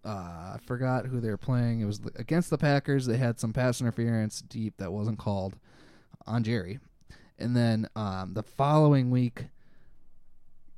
Uh, 0.05 0.55
I 0.55 0.59
forgot 0.65 1.07
who 1.07 1.19
they 1.19 1.29
were 1.29 1.37
playing. 1.37 1.81
It 1.81 1.85
was 1.85 1.99
against 2.15 2.49
the 2.49 2.57
Packers. 2.57 3.05
They 3.05 3.17
had 3.17 3.39
some 3.39 3.51
pass 3.51 3.81
interference 3.81 4.41
deep 4.41 4.77
that 4.77 4.93
wasn't 4.93 5.17
called 5.19 5.57
on 6.25 6.43
Jerry, 6.43 6.79
and 7.37 7.55
then 7.55 7.89
um, 7.95 8.33
the 8.33 8.43
following 8.43 9.09
week, 9.11 9.47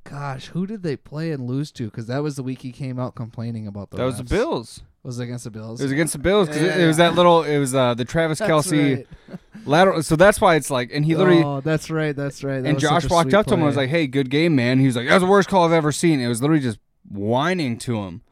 gosh, 0.04 0.46
who 0.48 0.66
did 0.66 0.82
they 0.82 0.96
play 0.96 1.30
and 1.32 1.46
lose 1.46 1.70
to? 1.72 1.84
Because 1.84 2.06
that 2.06 2.22
was 2.22 2.36
the 2.36 2.42
week 2.42 2.62
he 2.62 2.72
came 2.72 2.98
out 2.98 3.14
complaining 3.14 3.66
about 3.66 3.90
the. 3.90 3.98
That 3.98 4.04
was 4.04 4.18
the. 4.18 4.24
Bills. 4.24 4.82
Was 5.04 5.18
it 5.18 5.24
against 5.24 5.44
the 5.44 5.50
Bills? 5.50 5.80
It 5.80 5.84
was 5.84 5.92
against 5.92 6.12
the 6.12 6.18
Bills 6.20 6.46
because 6.48 6.62
Yeah, 6.62 6.76
it, 6.76 6.80
it 6.82 6.86
was 6.86 6.98
yeah. 6.98 7.08
that 7.10 7.16
little. 7.16 7.42
It 7.42 7.58
was 7.58 7.74
uh, 7.74 7.94
the 7.94 8.04
Travis 8.04 8.38
That's 8.38 8.50
Kelce 8.50 8.96
right. 9.30 9.38
lateral. 9.66 10.02
So 10.04 10.14
that's 10.14 10.40
why 10.40 10.54
it's 10.54 10.70
like, 10.70 10.90
and 10.94 11.04
he 11.04 11.16
literally. 11.16 11.42
Oh, 11.42 11.60
that's 11.60 11.90
right. 11.90 12.14
That's 12.14 12.44
right. 12.44 12.62
That 12.62 12.68
and 12.68 12.78
Josh 12.78 13.08
walked 13.10 13.34
up 13.34 13.46
to 13.46 13.54
him 13.54 13.60
and 13.60 13.66
was 13.66 13.76
like, 13.76 13.88
"Hey, 13.90 14.06
good 14.06 14.30
game, 14.30 14.54
man." 14.54 14.78
He 14.78 14.86
was 14.86 14.94
like, 14.94 15.08
"That 15.08 15.14
was 15.14 15.22
the 15.24 15.28
worst 15.28 15.48
call 15.48 15.64
I've 15.64 15.72
ever 15.72 15.90
seen." 15.90 16.20
It 16.20 16.28
was 16.28 16.40
literally 16.40 16.62
just 16.62 16.78
whining 17.08 17.78
to 17.78 17.96
him, 18.02 18.22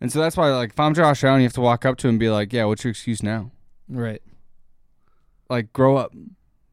and 0.00 0.10
so 0.10 0.18
that's 0.18 0.36
why, 0.36 0.50
like, 0.50 0.70
if 0.70 0.80
I'm 0.80 0.94
Josh 0.94 1.22
Allen, 1.22 1.42
you 1.42 1.46
have 1.46 1.52
to 1.54 1.60
walk 1.60 1.86
up 1.86 1.96
to 1.98 2.08
him 2.08 2.14
and 2.14 2.18
be 2.20 2.28
like, 2.28 2.52
"Yeah, 2.52 2.64
what's 2.64 2.82
your 2.82 2.90
excuse 2.90 3.22
now? 3.22 3.52
right." 3.88 4.20
Like, 5.48 5.72
grow 5.72 5.96
up. 5.96 6.12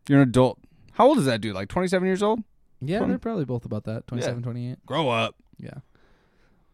You're 0.10 0.22
an 0.22 0.28
adult. 0.30 0.60
How 0.94 1.08
old 1.08 1.18
is 1.20 1.26
that 1.26 1.42
dude? 1.42 1.54
Like 1.56 1.68
27 1.68 2.06
years 2.08 2.24
old? 2.24 2.42
Yeah, 2.82 3.00
Twenty- 3.00 3.12
they're 3.14 3.20
probably 3.20 3.46
both 3.46 3.66
about 3.66 3.84
that. 3.86 4.08
27, 4.08 4.42
28. 4.44 4.86
Grow 4.86 5.10
up. 5.10 5.36
Yeah. 5.58 5.72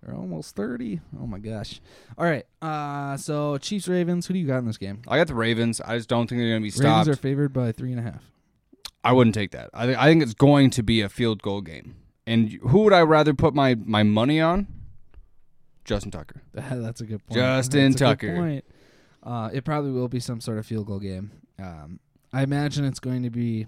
They're 0.03 0.15
almost 0.15 0.55
30. 0.55 0.99
Oh 1.21 1.25
my 1.27 1.39
gosh. 1.39 1.79
All 2.17 2.25
right. 2.25 2.45
Uh 2.61 3.15
so 3.17 3.57
Chiefs 3.57 3.87
Ravens, 3.87 4.27
who 4.27 4.33
do 4.33 4.39
you 4.39 4.47
got 4.47 4.57
in 4.57 4.65
this 4.65 4.77
game? 4.77 5.01
I 5.07 5.17
got 5.17 5.27
the 5.27 5.35
Ravens. 5.35 5.79
I 5.81 5.97
just 5.97 6.09
don't 6.09 6.27
think 6.27 6.39
they're 6.39 6.49
going 6.49 6.61
to 6.61 6.65
be 6.65 6.71
stopped. 6.71 7.07
Ravens 7.07 7.07
are 7.09 7.21
favored 7.21 7.53
by 7.53 7.71
three 7.71 7.91
and 7.91 7.99
a 7.99 8.03
half. 8.03 8.23
I 9.03 9.11
wouldn't 9.13 9.33
take 9.35 9.51
that. 9.51 9.69
I 9.73 9.85
think 9.85 9.97
I 9.97 10.05
think 10.05 10.23
it's 10.23 10.33
going 10.33 10.69
to 10.71 10.83
be 10.83 11.01
a 11.01 11.09
field 11.09 11.41
goal 11.41 11.61
game. 11.61 11.95
And 12.25 12.51
who 12.69 12.79
would 12.83 12.93
I 12.93 13.01
rather 13.01 13.33
put 13.33 13.53
my 13.53 13.75
my 13.75 14.03
money 14.03 14.39
on? 14.39 14.67
Justin 15.85 16.11
Tucker. 16.11 16.41
That's 16.53 17.01
a 17.01 17.05
good 17.05 17.25
point. 17.25 17.35
Justin 17.35 17.91
That's 17.91 17.99
Tucker. 17.99 18.35
point. 18.35 18.65
Uh, 19.21 19.49
it 19.53 19.63
probably 19.63 19.91
will 19.91 20.07
be 20.07 20.19
some 20.19 20.41
sort 20.41 20.57
of 20.57 20.65
field 20.65 20.87
goal 20.87 20.99
game. 20.99 21.31
Um, 21.59 21.99
I 22.31 22.43
imagine 22.43 22.85
it's 22.85 22.99
going 22.99 23.23
to 23.23 23.29
be. 23.29 23.67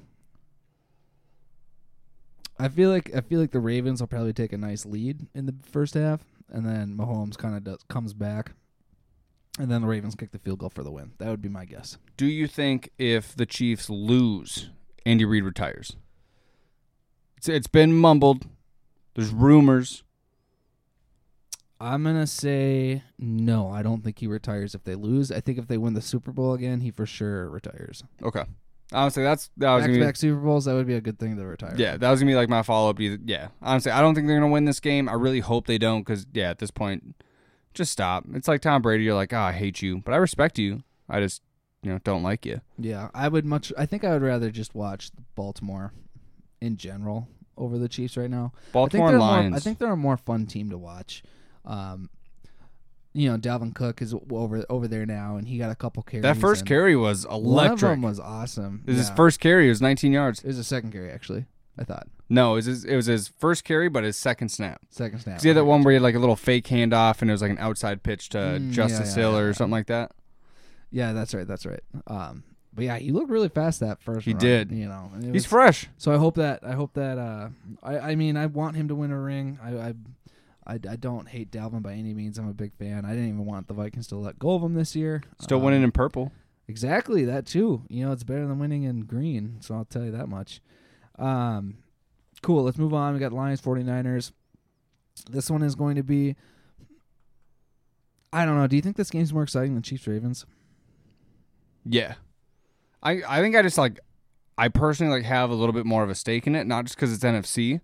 I 2.58 2.70
feel 2.70 2.89
like 2.89 3.13
I 3.15 3.22
feel 3.22 3.39
like 3.39 3.52
the 3.52 3.60
Ravens 3.60 4.02
will 4.02 4.08
probably 4.08 4.34
take 4.34 4.54
a 4.54 4.58
nice 4.58 4.86
lead 4.86 5.28
in 5.34 5.46
the 5.46 5.56
first 5.63 5.94
half, 5.94 6.22
and 6.50 6.65
then 6.65 6.96
Mahomes 6.98 7.38
kind 7.38 7.56
of 7.56 7.63
does 7.63 7.80
comes 7.89 8.13
back, 8.13 8.54
and 9.60 9.70
then 9.70 9.82
the 9.82 9.88
Ravens 9.88 10.15
kick 10.15 10.32
the 10.32 10.39
field 10.39 10.60
goal 10.60 10.70
for 10.70 10.84
the 10.84 10.91
win. 10.91 11.12
That 11.18 11.30
would 11.30 11.41
be 11.41 11.50
my 11.50 11.65
guess. 11.65 11.98
Do 12.15 12.26
you 12.26 12.48
think 12.48 12.91
if 12.98 13.36
the 13.36 13.46
Chiefs 13.46 13.89
lose, 13.89 14.70
Andy 15.06 15.26
Reid 15.26 15.44
retires? 15.44 15.98
It's, 17.38 17.50
it's 17.50 17.68
been 17.68 17.94
mumbled. 17.94 18.48
There's 19.15 19.32
rumors. 19.32 20.04
I'm 21.80 22.04
gonna 22.04 22.28
say 22.28 23.04
no. 23.20 23.70
I 23.70 23.84
don't 23.84 24.02
think 24.02 24.20
he 24.20 24.28
retires 24.28 24.74
if 24.74 24.86
they 24.86 24.96
lose. 24.96 25.30
I 25.30 25.41
think 25.41 25.58
if 25.58 25.68
they 25.68 25.78
win 25.78 25.94
the 25.94 26.02
Super 26.02 26.32
Bowl 26.32 26.54
again, 26.54 26.80
he 26.80 26.89
for 26.89 27.06
sure 27.06 27.50
retires. 27.50 28.04
Okay. 28.24 28.46
Honestly, 28.91 29.24
that's 29.24 29.50
that 29.58 29.74
was 29.74 29.82
Back 29.82 29.88
to 29.88 29.91
gonna 29.93 30.00
be, 30.00 30.06
back 30.06 30.15
Super 30.15 30.39
Bowls, 30.39 30.65
that 30.65 30.74
would 30.74 30.88
be 30.88 30.93
a 30.93 31.02
good 31.02 31.17
thing 31.19 31.36
to 31.38 31.45
retire. 31.45 31.74
yeah, 31.76 31.98
that 31.98 32.10
was 32.12 32.19
gonna 32.19 32.32
be 32.32 32.36
like 32.36 32.50
my 32.50 32.62
follow 32.62 32.89
up. 32.89 32.98
Yeah, 33.00 33.48
honestly, 33.62 33.91
I 33.91 34.02
don't 34.02 34.13
think 34.15 34.28
they're 34.28 34.39
gonna 34.39 34.52
win 34.52 34.65
this 34.65 34.80
game. 34.80 35.10
I 35.10 35.13
really 35.13 35.39
hope 35.39 35.65
they 35.67 35.78
don't, 35.78 36.02
because 36.02 36.28
yeah, 36.34 36.50
at 36.52 36.60
this 36.60 36.71
point, 36.71 37.15
just 37.74 37.91
stop. 37.91 38.26
It's 38.34 38.48
like 38.48 38.62
Tom 38.62 38.82
Brady. 38.82 39.04
You're 39.04 39.15
like, 39.15 39.34
oh, 39.34 39.39
I 39.39 39.52
hate 39.52 39.82
you, 39.82 40.02
but 40.06 40.13
I 40.13 40.17
respect 40.17 40.60
you. 40.60 40.84
I 41.10 41.19
just, 41.19 41.41
you 41.82 41.91
know, 41.91 42.00
don't 42.04 42.24
like 42.24 42.45
you. 42.45 42.62
Yeah, 42.78 43.10
I 43.13 43.28
would 43.28 43.45
much. 43.45 43.74
I 43.78 43.86
think 43.86 44.04
I 44.04 44.12
would 44.12 44.21
rather 44.21 44.52
just 44.52 44.76
watch 44.76 45.10
Baltimore 45.36 45.91
in 46.62 46.78
general 46.78 47.28
over 47.58 47.78
the 47.78 47.89
Chiefs 47.89 48.17
right 48.17 48.30
now. 48.30 48.54
Baltimore 48.71 49.08
I 49.08 49.12
think 49.12 49.12
they're 49.12 49.19
Lions. 49.19 49.50
More, 49.52 49.58
I 49.58 49.60
think 49.60 49.78
they're 49.80 49.91
a 49.91 49.98
more 49.98 50.17
fun 50.17 50.45
team 50.45 50.69
to 50.69 50.78
watch. 50.78 51.24
Um, 51.65 52.10
you 53.15 53.32
know, 53.32 53.38
Dalvin 53.38 53.73
Cook 53.73 54.01
is 54.01 54.13
over 54.30 54.63
over 54.69 54.88
there 54.88 55.06
now, 55.06 55.38
and 55.38 55.47
he 55.47 55.58
got 55.58 55.71
a 55.71 55.75
couple 55.75 56.04
carries. 56.04 56.23
that 56.23 56.38
first 56.38 56.62
and 56.62 56.67
carry 56.67 56.95
was 56.95 57.25
electric. 57.25 57.45
one 57.54 57.71
of 57.71 57.80
them 57.80 58.01
was 58.01 58.19
awesome. 58.19 58.84
It 58.86 58.91
was 58.91 58.97
his 58.99 59.10
first 59.12 59.39
carry. 59.39 59.67
It 59.67 59.69
was 59.69 59.82
19 59.82 60.12
yards. 60.12 60.39
It 60.43 60.47
was 60.47 60.60
a 60.60 60.63
second 60.63 60.91
carry, 60.91 61.10
actually. 61.10 61.45
I 61.78 61.84
thought 61.84 62.08
No, 62.30 62.54
it 62.54 62.56
was 62.56 62.65
his, 62.65 62.86
it 62.86 62.95
was 62.95 63.06
his 63.08 63.28
first 63.38 63.63
carry, 63.65 63.89
but 63.89 64.04
his 64.06 64.15
second 64.15 64.49
snap. 64.49 64.82
second 64.89 65.19
snap. 65.19 65.41
had 65.41 65.56
that 65.58 65.65
one 65.65 65.84
where 65.84 65.91
he 65.91 65.95
had 65.95 66.04
like 66.04 66.15
a 66.15 66.19
little 66.19 66.36
fake 66.38 66.67
handoff, 66.67 67.21
and 67.21 67.30
it 67.30 67.34
was 67.34 67.41
like 67.41 67.51
an 67.51 67.58
outside 67.60 68.04
pitch 68.04 68.30
to 68.30 68.38
Mm, 68.38 68.71
Justice 68.71 69.10
yeah, 69.15 69.23
yeah, 69.23 69.30
Hill 69.30 69.38
or 69.39 69.47
yeah. 69.47 69.51
something 69.54 69.71
like 69.71 69.88
that. 69.88 70.12
Yeah, 70.91 71.12
that's 71.13 71.34
right. 71.34 71.45
That's 71.47 71.65
right. 71.65 71.82
Um, 72.08 72.43
but 72.73 72.86
yeah, 72.86 72.97
he 72.97 73.12
looked 73.12 73.30
really 73.30 73.49
fast 73.49 73.80
that 73.82 74.01
first. 74.01 74.25
He 74.25 74.32
run, 74.32 74.39
did. 74.41 74.71
You 74.71 74.88
know, 74.88 75.12
He's 75.21 75.32
was- 75.32 75.45
fresh. 75.45 75.88
So 75.97 76.13
I 76.13 76.17
hope 76.17 76.36
that 76.36 76.60
I 76.63 76.73
hope 76.73 76.93
that 76.93 77.17
uh, 77.17 77.49
I 77.84 77.99
I 78.12 78.15
mean 78.15 78.38
I 78.38 78.45
want 78.45 78.75
him 78.78 78.88
to 78.89 78.95
win 78.95 79.12
a 79.12 79.19
ring. 79.19 79.58
I 79.63 79.69
I 79.89 79.93
I, 80.67 80.73
I 80.75 80.95
don't 80.95 81.28
hate 81.28 81.51
Dalvin 81.51 81.82
by 81.84 81.93
any 81.93 82.13
means. 82.13 82.38
I'm 82.39 82.47
a 82.49 82.54
big 82.54 82.73
fan. 82.73 83.06
I 83.06 83.10
didn't 83.12 83.30
even 83.30 83.45
want 83.45 83.67
the 83.67 83.73
Vikings 83.73 84.08
to 84.08 84.15
let 84.15 84.39
go 84.39 84.56
of 84.56 84.63
him 84.63 84.73
this 84.73 84.95
year. 84.95 85.21
Still 85.39 85.58
Um, 85.60 85.63
winning 85.65 85.84
in 85.84 85.91
purple. 85.91 86.32
Exactly 86.67 87.23
that 87.25 87.45
too. 87.45 87.84
You 87.89 88.06
know 88.06 88.12
it's 88.12 88.23
better 88.23 88.47
than 88.47 88.58
winning 88.58 88.84
in 88.84 89.01
green. 89.01 89.58
So 89.60 89.75
I'll 89.75 89.86
tell 89.86 90.04
you 90.04 90.12
that 90.12 90.28
much. 90.28 90.62
Um, 91.19 91.78
cool. 92.41 92.63
Let's 92.63 92.78
move 92.80 92.93
on. 92.93 93.13
We 93.13 93.19
got 93.19 93.32
Lions 93.32 93.62
49ers. 93.62 94.32
This 95.30 95.49
one 95.51 95.62
is 95.62 95.75
going 95.75 95.95
to 95.95 96.04
be. 96.04 96.36
I 98.34 98.45
don't 98.45 98.58
know. 98.58 98.67
Do 98.67 98.75
you 98.75 98.82
think 98.82 98.97
this 98.97 99.10
game's 99.12 99.32
more 99.34 99.43
exciting 99.43 99.75
than 99.75 99.84
Chiefs 99.84 100.08
Ravens? 100.08 100.45
Yeah. 101.86 102.15
I 103.04 103.21
I 103.28 103.41
think 103.41 103.56
I 103.56 103.62
just 103.62 103.78
like 103.78 103.99
I 104.58 104.67
personally 104.69 105.13
like 105.13 105.25
have 105.25 105.51
a 105.51 105.56
little 105.56 105.73
bit 105.73 105.86
more 105.86 106.04
of 106.04 106.10
a 106.10 106.15
stake 106.15 106.47
in 106.47 106.56
it, 106.56 106.65
not 106.65 106.86
just 106.86 106.95
because 106.95 107.13
it's 107.13 107.23
NFC. 107.23 107.82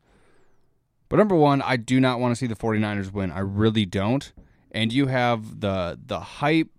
But 1.11 1.17
number 1.17 1.35
one, 1.35 1.61
I 1.61 1.75
do 1.75 1.99
not 1.99 2.21
want 2.21 2.31
to 2.31 2.37
see 2.37 2.47
the 2.47 2.55
49ers 2.55 3.11
win. 3.11 3.33
I 3.33 3.39
really 3.39 3.85
don't. 3.85 4.31
And 4.71 4.93
you 4.93 5.07
have 5.07 5.59
the 5.59 5.99
the 6.01 6.21
hype, 6.21 6.69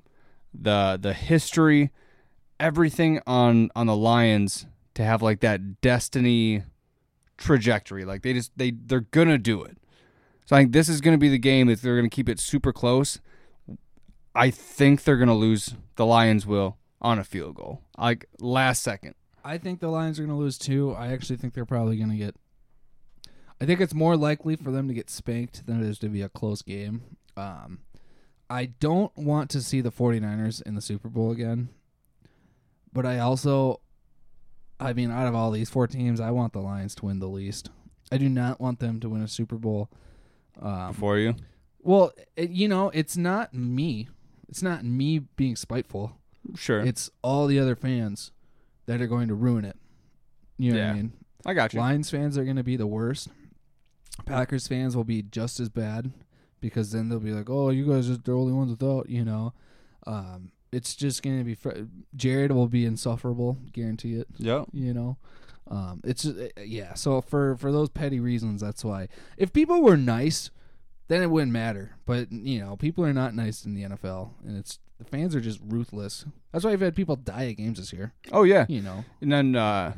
the 0.54 0.98
the 0.98 1.12
history, 1.12 1.90
everything 2.58 3.20
on 3.26 3.70
on 3.76 3.88
the 3.88 3.94
Lions 3.94 4.64
to 4.94 5.04
have 5.04 5.20
like 5.20 5.40
that 5.40 5.82
destiny 5.82 6.62
trajectory. 7.36 8.06
Like 8.06 8.22
they 8.22 8.32
just 8.32 8.52
they 8.56 8.70
they're 8.70 9.00
gonna 9.00 9.36
do 9.36 9.62
it. 9.64 9.76
So 10.46 10.56
I 10.56 10.60
think 10.60 10.72
this 10.72 10.88
is 10.88 11.02
gonna 11.02 11.18
be 11.18 11.28
the 11.28 11.36
game 11.36 11.68
if 11.68 11.82
they're 11.82 11.96
gonna 11.96 12.08
keep 12.08 12.30
it 12.30 12.40
super 12.40 12.72
close. 12.72 13.20
I 14.34 14.48
think 14.48 15.04
they're 15.04 15.18
gonna 15.18 15.36
lose. 15.36 15.74
The 15.96 16.06
Lions 16.06 16.46
will 16.46 16.78
on 17.02 17.18
a 17.18 17.24
field 17.24 17.56
goal, 17.56 17.82
like 17.98 18.24
last 18.40 18.82
second. 18.82 19.14
I 19.44 19.58
think 19.58 19.80
the 19.80 19.88
Lions 19.88 20.18
are 20.18 20.26
to 20.26 20.34
lose 20.34 20.56
too. 20.56 20.92
I 20.92 21.12
actually 21.12 21.36
think 21.36 21.52
they're 21.52 21.66
probably 21.66 21.98
to 22.08 22.16
get. 22.16 22.34
I 23.62 23.66
think 23.66 23.80
it's 23.80 23.94
more 23.94 24.16
likely 24.16 24.56
for 24.56 24.70
them 24.72 24.88
to 24.88 24.94
get 24.94 25.08
spanked 25.08 25.66
than 25.66 25.80
it 25.82 25.88
is 25.88 25.98
to 26.00 26.08
be 26.08 26.20
a 26.20 26.28
close 26.28 26.62
game. 26.62 27.02
Um, 27.36 27.78
I 28.50 28.66
don't 28.66 29.16
want 29.16 29.50
to 29.50 29.60
see 29.62 29.80
the 29.80 29.92
49ers 29.92 30.60
in 30.62 30.74
the 30.74 30.80
Super 30.80 31.08
Bowl 31.08 31.30
again. 31.30 31.68
But 32.92 33.06
I 33.06 33.20
also, 33.20 33.80
I 34.80 34.92
mean, 34.92 35.10
out 35.10 35.28
of 35.28 35.34
all 35.34 35.50
these 35.52 35.70
four 35.70 35.86
teams, 35.86 36.20
I 36.20 36.30
want 36.32 36.52
the 36.52 36.58
Lions 36.58 36.94
to 36.96 37.06
win 37.06 37.20
the 37.20 37.28
least. 37.28 37.70
I 38.10 38.18
do 38.18 38.28
not 38.28 38.60
want 38.60 38.80
them 38.80 39.00
to 39.00 39.08
win 39.08 39.22
a 39.22 39.28
Super 39.28 39.56
Bowl. 39.56 39.88
Um, 40.60 40.92
For 40.92 41.16
you, 41.16 41.34
well, 41.80 42.12
it, 42.36 42.50
you 42.50 42.68
know, 42.68 42.90
it's 42.90 43.16
not 43.16 43.54
me. 43.54 44.08
It's 44.48 44.62
not 44.62 44.84
me 44.84 45.20
being 45.20 45.56
spiteful. 45.56 46.18
sure. 46.56 46.80
It's 46.80 47.10
all 47.22 47.46
the 47.46 47.58
other 47.58 47.74
fans 47.76 48.32
that 48.86 49.00
are 49.00 49.06
going 49.06 49.28
to 49.28 49.34
ruin 49.34 49.64
it. 49.64 49.76
You 50.58 50.72
know 50.72 50.78
what 50.78 50.84
Yeah. 50.84 50.90
I 50.90 50.94
mean? 50.94 51.12
I 51.46 51.54
got 51.54 51.72
you. 51.72 51.80
Lions 51.80 52.10
fans 52.10 52.36
are 52.36 52.44
going 52.44 52.56
to 52.56 52.62
be 52.62 52.76
the 52.76 52.86
worst. 52.86 53.28
Packers 54.26 54.66
fans 54.68 54.96
will 54.96 55.04
be 55.04 55.22
just 55.22 55.58
as 55.60 55.68
bad 55.68 56.12
because 56.60 56.92
then 56.92 57.08
they'll 57.08 57.18
be 57.20 57.32
like, 57.32 57.48
"Oh, 57.50 57.70
you 57.70 57.86
guys 57.86 58.10
are 58.10 58.16
the 58.16 58.32
only 58.32 58.52
ones 58.52 58.70
without," 58.70 59.08
you 59.08 59.24
know. 59.24 59.52
Um, 60.06 60.52
it's 60.70 60.94
just 60.94 61.22
gonna 61.22 61.44
be. 61.44 61.54
Fr- 61.54 61.86
Jared 62.14 62.52
will 62.52 62.68
be 62.68 62.84
insufferable, 62.84 63.58
guarantee 63.72 64.14
it. 64.14 64.28
Yeah, 64.38 64.64
You 64.72 64.94
know, 64.94 65.16
um, 65.70 66.00
it's 66.04 66.22
just, 66.24 66.38
uh, 66.38 66.48
yeah. 66.62 66.94
So 66.94 67.20
for 67.20 67.56
for 67.56 67.72
those 67.72 67.88
petty 67.88 68.20
reasons, 68.20 68.60
that's 68.60 68.84
why. 68.84 69.08
If 69.36 69.52
people 69.52 69.82
were 69.82 69.96
nice, 69.96 70.50
then 71.08 71.22
it 71.22 71.30
wouldn't 71.30 71.52
matter. 71.52 71.96
But 72.06 72.30
you 72.32 72.60
know, 72.60 72.76
people 72.76 73.04
are 73.04 73.12
not 73.12 73.34
nice 73.34 73.64
in 73.64 73.74
the 73.74 73.82
NFL, 73.82 74.30
and 74.44 74.56
it's 74.56 74.78
the 74.98 75.04
fans 75.04 75.34
are 75.34 75.40
just 75.40 75.60
ruthless. 75.66 76.24
That's 76.52 76.64
why 76.64 76.72
I've 76.72 76.80
had 76.80 76.94
people 76.94 77.16
die 77.16 77.48
at 77.48 77.56
games 77.56 77.78
this 77.78 77.92
year. 77.92 78.12
Oh 78.30 78.44
yeah. 78.44 78.66
You 78.68 78.82
know, 78.82 79.04
And 79.20 79.32
then, 79.32 79.56
uh, 79.56 79.94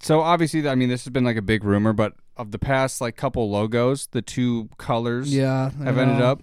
so 0.00 0.20
obviously, 0.20 0.66
I 0.66 0.74
mean, 0.74 0.88
this 0.88 1.04
has 1.04 1.12
been 1.12 1.24
like 1.24 1.36
a 1.36 1.42
big 1.42 1.62
rumor, 1.62 1.92
but 1.92 2.14
of 2.40 2.50
the 2.50 2.58
past 2.58 3.00
like 3.00 3.16
couple 3.16 3.50
logos, 3.50 4.06
the 4.08 4.22
two 4.22 4.68
colors 4.78 5.34
yeah, 5.34 5.70
have 5.82 5.98
ended 5.98 6.20
up. 6.22 6.40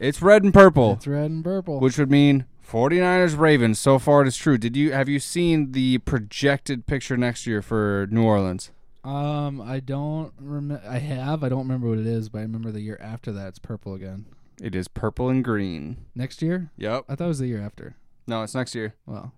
It's 0.00 0.20
red 0.20 0.42
and 0.42 0.52
purple, 0.52 0.94
It's 0.94 1.06
red 1.06 1.30
and 1.30 1.44
purple. 1.44 1.78
which 1.80 1.98
would 1.98 2.10
mean 2.10 2.46
49ers 2.68 3.38
Ravens. 3.38 3.78
So 3.78 3.98
far, 3.98 4.22
it 4.22 4.28
is 4.28 4.36
true. 4.36 4.58
Did 4.58 4.76
you 4.76 4.92
have 4.92 5.08
you 5.08 5.20
seen 5.20 5.72
the 5.72 5.98
projected 5.98 6.86
picture 6.86 7.16
next 7.16 7.46
year 7.46 7.62
for 7.62 8.08
New 8.10 8.24
Orleans? 8.24 8.70
Um, 9.04 9.60
I 9.60 9.80
don't 9.80 10.32
remember. 10.40 10.82
I 10.88 10.98
have. 10.98 11.44
I 11.44 11.50
don't 11.50 11.60
remember 11.60 11.88
what 11.90 11.98
it 11.98 12.06
is, 12.06 12.30
but 12.30 12.38
I 12.38 12.42
remember 12.42 12.70
the 12.72 12.80
year 12.80 12.98
after 13.00 13.32
that. 13.32 13.48
It's 13.48 13.58
purple 13.58 13.94
again. 13.94 14.24
It 14.62 14.74
is 14.74 14.88
purple 14.88 15.28
and 15.28 15.44
green. 15.44 15.98
Next 16.14 16.40
year? 16.40 16.70
Yep. 16.78 17.04
I 17.08 17.14
thought 17.14 17.24
it 17.24 17.28
was 17.28 17.38
the 17.38 17.46
year 17.46 17.60
after. 17.60 17.96
No, 18.26 18.42
it's 18.42 18.54
next 18.54 18.74
year. 18.74 18.94
Well, 19.04 19.32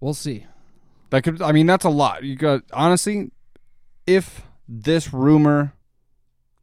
we'll 0.00 0.14
see. 0.14 0.46
That 1.10 1.22
could. 1.24 1.42
I 1.42 1.50
mean, 1.50 1.66
that's 1.66 1.84
a 1.84 1.90
lot. 1.90 2.22
You 2.22 2.36
got 2.36 2.62
honestly, 2.72 3.32
if 4.06 4.42
this 4.68 5.12
rumor 5.12 5.74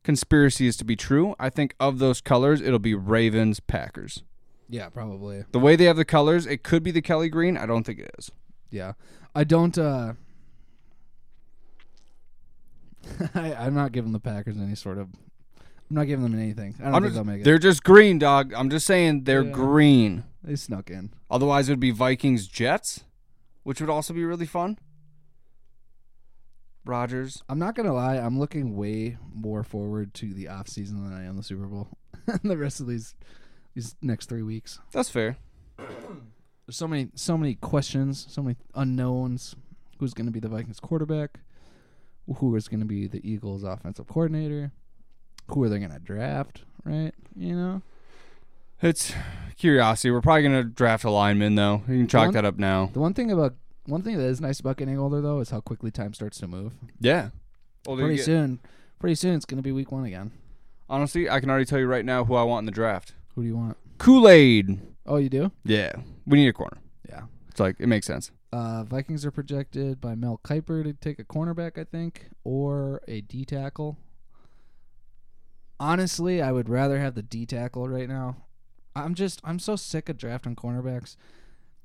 conspiracy 0.04 0.68
is 0.68 0.76
to 0.78 0.86
be 0.86 0.96
true, 0.96 1.36
I 1.40 1.50
think 1.50 1.76
of 1.80 2.00
those 2.00 2.22
colors, 2.22 2.62
it'll 2.62 2.80
be 2.80 2.96
Ravens 2.96 3.60
Packers. 3.60 4.24
Yeah, 4.70 4.90
probably. 4.90 5.44
The 5.52 5.60
way 5.60 5.76
they 5.76 5.86
have 5.86 5.98
the 5.98 6.06
colors, 6.06 6.46
it 6.46 6.64
could 6.64 6.82
be 6.82 6.92
the 6.92 7.02
Kelly 7.02 7.30
green. 7.30 7.58
I 7.58 7.66
don't 7.66 7.84
think 7.84 8.00
it 8.00 8.10
is. 8.18 8.32
Yeah, 8.70 8.94
I 9.36 9.44
don't. 9.44 9.78
uh 9.78 10.14
I, 13.36 13.54
I'm 13.54 13.74
not 13.74 13.92
giving 13.92 14.12
the 14.12 14.20
Packers 14.20 14.58
any 14.58 14.76
sort 14.76 14.98
of. 14.98 15.10
I'm 15.60 15.96
not 15.96 16.06
giving 16.08 16.24
them 16.24 16.40
anything. 16.40 16.76
I 16.80 16.86
don't 16.86 16.96
I'm 16.96 17.02
think 17.02 17.06
just- 17.08 17.16
they'll 17.16 17.24
make 17.26 17.42
it. 17.42 17.44
they're 17.44 17.58
just 17.60 17.84
green, 17.84 18.18
dog. 18.18 18.54
I'm 18.54 18.70
just 18.70 18.86
saying 18.88 19.26
they're 19.26 19.44
Yeah. 19.44 19.52
green. 19.52 20.24
They 20.44 20.56
snuck 20.56 20.90
in. 20.90 21.12
Otherwise, 21.30 21.68
it 21.70 21.74
would 21.74 21.80
be 21.80 21.92
Vikings 21.92 22.48
Jets, 22.48 23.04
which 23.64 23.82
would 23.82 23.90
also 23.90 24.14
be 24.14 24.24
really 24.24 24.46
fun. 24.46 24.80
Rodgers. 26.86 27.44
I'm 27.50 27.60
not 27.60 27.76
gonna 27.76 27.94
lie. 27.94 28.18
I'm 28.18 28.40
looking 28.40 28.76
way 28.76 29.18
more 29.34 29.64
forward 29.64 30.14
to 30.16 30.34
the 30.34 30.48
off 30.48 30.68
season 30.68 31.04
than 31.04 31.14
I 31.14 31.26
am 31.26 31.38
the 31.38 31.44
Super 31.44 31.66
Bowl. 31.66 31.90
the 32.44 32.58
rest 32.58 32.80
of 32.80 32.88
these 32.88 33.16
these 33.76 33.96
next 34.02 34.28
three 34.28 34.44
weeks. 34.44 34.80
That's 34.92 35.10
fair. 35.10 35.38
There's 35.78 36.78
so 36.78 36.88
many 36.88 37.10
so 37.16 37.38
many 37.38 37.56
questions, 37.56 38.26
so 38.30 38.42
many 38.42 38.58
unknowns. 38.76 39.56
Who's 40.00 40.14
going 40.14 40.26
to 40.26 40.32
be 40.32 40.40
the 40.40 40.50
Vikings 40.50 40.80
quarterback? 40.80 41.40
Who 42.38 42.56
is 42.56 42.68
going 42.68 42.80
to 42.80 42.88
be 42.88 43.06
the 43.08 43.22
Eagles 43.30 43.64
offensive 43.64 44.08
coordinator? 44.08 44.72
Who 45.50 45.62
are 45.64 45.70
they 45.70 45.78
going 45.78 45.92
to 45.92 46.00
draft? 46.00 46.64
Right? 46.84 47.12
You 47.36 47.56
know. 47.56 47.82
It's 48.82 49.14
curiosity. 49.58 50.10
We're 50.10 50.22
probably 50.22 50.42
gonna 50.42 50.64
draft 50.64 51.04
a 51.04 51.12
lineman 51.12 51.54
though. 51.54 51.84
You 51.88 52.00
can 52.00 52.08
chalk 52.08 52.26
One- 52.26 52.34
that 52.34 52.46
up 52.46 52.58
now. 52.58 52.90
The 52.92 53.00
one 53.00 53.14
thing 53.14 53.32
about 53.32 53.54
one 53.92 54.02
thing 54.02 54.18
that 54.18 54.24
is 54.24 54.40
nice 54.40 54.60
about 54.60 54.78
getting 54.78 54.98
older 54.98 55.20
though 55.22 55.40
is 55.42 55.50
how 55.50 55.60
quickly 55.60 55.92
time 55.92 56.14
starts 56.14 56.40
to 56.40 56.48
move. 56.48 56.74
Yeah. 57.00 57.30
Well, 57.86 57.98
Pretty 57.98 58.18
soon, 58.18 58.60
pretty 59.00 59.16
soon 59.16 59.36
it's 59.36 59.46
going 59.46 59.58
to 59.58 59.64
be 59.64 59.72
week 59.72 59.92
one 59.92 60.06
again. 60.06 60.32
Honestly, 60.90 61.30
I 61.30 61.40
can 61.40 61.50
already 61.50 61.66
tell 61.66 61.80
you 61.80 61.88
right 61.88 62.06
now 62.06 62.24
who 62.26 62.36
I 62.36 62.44
want 62.44 62.62
in 62.62 62.66
the 62.66 62.72
draft. 62.72 63.14
Who 63.36 63.42
do 63.42 63.48
you 63.48 63.58
want? 63.58 63.78
Kool 63.98 64.28
Aid. 64.30 64.80
Oh, 65.06 65.18
you 65.18 65.30
do? 65.30 65.52
Yeah, 65.64 65.94
we 66.26 66.38
need 66.38 66.48
a 66.48 66.54
corner. 66.54 66.78
Yeah. 67.10 67.24
It's 67.50 67.60
like 67.60 67.76
it 67.80 67.88
makes 67.88 68.08
sense. 68.08 68.32
Uh, 68.54 68.84
Vikings 68.84 69.26
are 69.26 69.32
projected 69.32 70.00
by 70.00 70.16
Mel 70.16 70.40
Kiper 70.44 70.84
to 70.84 70.94
take 70.94 71.20
a 71.20 71.24
cornerback, 71.24 71.78
I 71.78 71.84
think, 71.84 72.30
or 72.44 73.02
a 73.08 73.22
D 73.22 73.46
tackle. 73.46 73.98
Honestly, 75.80 76.42
I 76.42 76.52
would 76.52 76.70
rather 76.70 77.00
have 77.00 77.16
the 77.16 77.24
D 77.24 77.46
tackle 77.46 77.90
right 77.90 78.08
now. 78.08 78.38
I'm 78.96 79.16
just 79.16 79.42
I'm 79.44 79.60
so 79.60 79.76
sick 79.76 80.10
of 80.10 80.18
drafting 80.18 80.56
cornerbacks. 80.56 81.16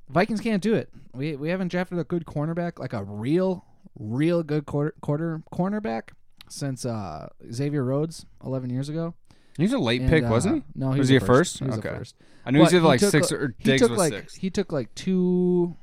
Vikings 0.08 0.40
can't 0.40 0.62
do 0.62 0.74
it. 0.74 0.88
We 1.12 1.36
we 1.36 1.48
haven't 1.50 1.68
drafted 1.68 1.98
a 1.98 2.04
good 2.04 2.24
cornerback, 2.26 2.78
like 2.78 2.92
a 2.92 3.02
real, 3.04 3.64
real 3.98 4.42
good 4.42 4.66
quarter, 4.66 4.94
quarter 5.00 5.42
cornerback 5.52 6.10
since 6.48 6.84
uh, 6.84 7.28
Xavier 7.52 7.82
Rhodes 7.84 8.24
11 8.44 8.70
years 8.70 8.88
ago. 8.88 9.14
He 9.56 9.62
was 9.64 9.72
a 9.72 9.78
late 9.78 10.02
And, 10.02 10.10
pick, 10.10 10.24
uh, 10.24 10.28
wasn't 10.28 10.56
he? 10.56 10.62
No, 10.74 10.92
he 10.92 10.98
Was 10.98 11.04
was, 11.04 11.08
he 11.08 11.16
a 11.16 11.20
a 11.20 11.24
first? 11.24 11.58
He 11.58 11.64
was 11.64 11.78
Okay. 11.78 11.88
a 11.88 11.96
first. 11.98 12.14
I 12.44 12.50
knew 12.50 12.58
he 12.58 12.62
was 12.64 12.74
either 12.74 12.84
like 12.86 13.00
took 13.00 13.10
six 13.10 13.32
or 13.32 13.54
He 13.58 13.64
Diggs 13.64 13.80
took 13.82 13.90
was 13.90 13.98
like 13.98 14.12
six. 14.12 14.34
he 14.36 14.50
took 14.50 14.70
like 14.72 14.94
two. 14.94 15.76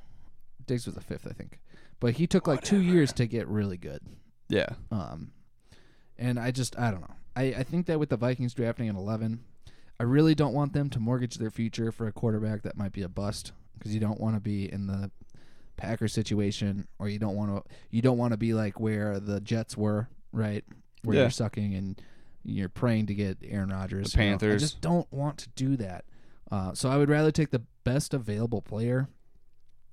Diggs 0.68 0.86
was 0.86 0.96
the 0.96 1.02
fifth, 1.02 1.28
I 1.30 1.34
think, 1.34 1.60
but 2.00 2.14
he 2.14 2.28
took 2.28 2.48
like 2.48 2.62
two 2.62 2.82
years 2.82 3.12
to 3.14 3.26
get 3.28 3.48
really 3.48 3.78
good. 3.78 4.02
Yeah. 4.48 4.70
Um, 4.92 5.32
and 6.18 6.40
I 6.40 6.52
just 6.52 6.78
I 6.80 6.92
don't 6.92 7.02
know. 7.02 7.16
I 7.36 7.44
I 7.46 7.64
think 7.64 7.88
that 7.88 8.00
with 8.00 8.10
the 8.10 8.16
Vikings 8.18 8.54
drafting 8.54 8.88
at 8.88 8.96
eleven, 8.96 9.44
I 10.00 10.04
really 10.04 10.36
don't 10.36 10.54
want 10.54 10.72
them 10.74 10.90
to 10.92 11.00
mortgage 11.00 11.36
their 11.40 11.50
future 11.52 11.92
for 11.92 12.08
a 12.08 12.12
quarterback 12.14 12.62
that 12.62 12.78
might 12.78 12.94
be 12.94 13.02
a 13.02 13.10
bust 13.10 13.52
because 13.84 13.94
you 13.94 14.00
don't 14.00 14.20
want 14.22 14.36
to 14.36 14.40
be 14.40 14.72
in 14.72 14.88
the 14.88 15.12
Packers 15.76 16.14
situation 16.14 16.88
or 17.00 17.10
you 17.10 17.20
don't 17.20 17.36
want 17.36 17.54
to 17.66 17.72
you 17.90 18.02
don't 18.02 18.18
want 18.18 18.32
to 18.32 18.38
be 18.38 18.54
like 18.54 18.80
where 18.80 19.20
the 19.20 19.42
Jets 19.42 19.76
were, 19.76 20.08
right? 20.32 20.64
Where 21.04 21.16
Yeah. 21.18 21.22
you're 21.24 21.30
sucking 21.32 21.74
and 21.76 22.02
you're 22.46 22.70
praying 22.70 23.08
to 23.08 23.14
get 23.14 23.38
Aaron 23.44 23.70
Rodgers. 23.70 24.14
The 24.14 24.24
you 24.24 24.30
know? 24.32 24.36
I 24.54 24.58
just 24.58 24.80
don't 24.82 25.12
want 25.12 25.38
to 25.40 25.50
do 25.50 25.76
that. 25.78 26.06
Uh, 26.52 26.74
so 26.74 26.90
I 26.90 26.98
would 26.98 27.10
rather 27.10 27.32
take 27.32 27.50
the 27.52 27.64
best 27.84 28.14
available 28.14 28.62
player. 28.62 29.10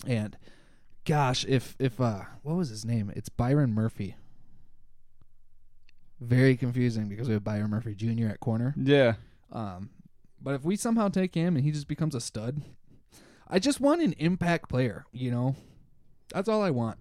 And 0.07 0.37
gosh, 1.05 1.45
if 1.49 1.75
if 1.81 2.01
uh 2.01 2.23
what 2.43 2.55
was 2.57 2.69
his 2.69 2.85
name? 2.85 3.13
It's 3.17 3.29
Byron 3.29 3.73
Murphy. 3.75 4.15
Very 6.21 6.57
confusing 6.57 7.09
because 7.09 7.29
we 7.29 7.35
have 7.35 7.43
Byron 7.45 7.71
Murphy 7.71 7.95
Jr. 7.95 8.27
at 8.29 8.41
corner. 8.41 8.75
Yeah. 8.77 9.15
Um, 9.51 9.91
but 10.41 10.55
if 10.55 10.65
we 10.65 10.77
somehow 10.77 11.09
take 11.09 11.35
him 11.35 11.57
and 11.57 11.65
he 11.65 11.71
just 11.73 11.89
becomes 11.89 12.15
a 12.15 12.21
stud, 12.21 12.61
I 13.51 13.59
just 13.59 13.81
want 13.81 14.01
an 14.01 14.15
impact 14.15 14.69
player. 14.69 15.05
You 15.13 15.31
know, 15.31 15.57
that's 16.33 16.49
all 16.49 16.63
I 16.63 16.71
want. 16.71 16.99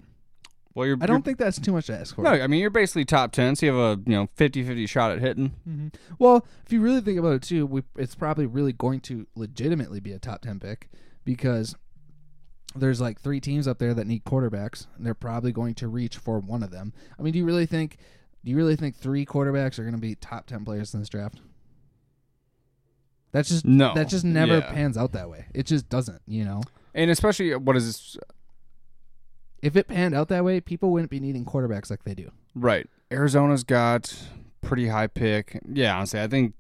Well, 0.76 0.86
you're. 0.88 0.98
I 1.02 1.06
don't 1.08 1.24
think 1.26 1.38
that's 1.38 1.60
too 1.60 1.72
much 1.72 1.88
to 1.88 1.98
ask 1.98 2.16
for. 2.16 2.24
No, 2.24 2.32
I 2.32 2.48
mean 2.48 2.60
you're 2.62 2.70
basically 2.70 3.06
top 3.06 3.32
ten, 3.32 3.56
so 3.56 3.66
you 3.66 3.74
have 3.74 4.00
a 4.00 4.02
you 4.06 4.16
know 4.16 4.28
50-50 4.38 4.88
shot 4.88 5.12
at 5.12 5.20
hitting. 5.20 5.50
hmm 5.64 5.88
Well, 6.18 6.46
if 6.66 6.72
you 6.72 6.82
really 6.82 7.02
think 7.02 7.20
about 7.20 7.34
it 7.34 7.42
too, 7.42 7.66
we, 7.66 7.84
it's 7.98 8.16
probably 8.16 8.46
really 8.46 8.74
going 8.74 9.00
to 9.02 9.28
legitimately 9.36 10.00
be 10.00 10.12
a 10.12 10.20
top 10.20 10.42
ten 10.42 10.60
pick 10.60 10.90
because 11.26 11.76
there's 12.76 13.02
like 13.02 13.20
three 13.20 13.40
teams 13.40 13.68
up 13.68 13.80
there 13.80 13.94
that 13.94 14.08
need 14.08 14.24
quarterbacks, 14.26 14.88
and 14.96 15.06
they're 15.06 15.14
probably 15.16 15.52
going 15.52 15.74
to 15.76 15.88
reach 15.88 16.18
for 16.18 16.40
one 16.40 16.62
of 16.64 16.72
them. 16.72 16.94
I 17.18 17.24
mean, 17.24 17.34
do 17.34 17.40
you 17.40 17.46
really 17.46 17.66
think? 17.66 17.98
Do 18.46 18.52
you 18.52 18.56
really 18.58 18.76
think 18.76 18.96
three 18.96 19.26
quarterbacks 19.26 19.80
are 19.80 19.84
going 19.84 19.96
to 19.96 20.00
be 20.00 20.16
top 20.16 20.46
ten 20.46 20.64
players 20.64 20.94
in 20.94 21.00
this 21.02 21.10
draft? 21.10 21.42
That's 23.32 23.50
just 23.50 23.66
No. 23.66 23.94
that 23.94 24.08
just 24.10 24.26
never 24.26 24.58
Yeah. 24.60 24.72
pans 24.72 24.98
out 24.98 25.12
that 25.14 25.30
way. 25.30 25.46
It 25.54 25.66
just 25.66 25.88
doesn't, 25.90 26.22
you 26.28 26.44
know. 26.44 26.62
And 26.96 27.12
especially 27.12 27.56
what 27.56 27.76
is 27.76 27.86
this? 27.86 28.18
If 29.62 29.76
it 29.76 29.88
panned 29.88 30.16
out 30.16 30.30
that 30.30 30.44
way, 30.44 30.62
people 30.62 30.92
wouldn't 30.92 31.12
be 31.12 31.20
needing 31.20 31.46
quarterbacks 31.46 31.90
like 31.90 32.04
they 32.04 32.16
do. 32.16 32.32
Right. 32.56 32.88
Arizona's 33.12 33.64
got 33.64 34.30
pretty 34.62 34.88
high 34.88 35.08
pick. 35.08 35.60
Yeah, 35.72 35.96
honestly, 35.98 36.22
I 36.22 36.28
think. 36.28 36.54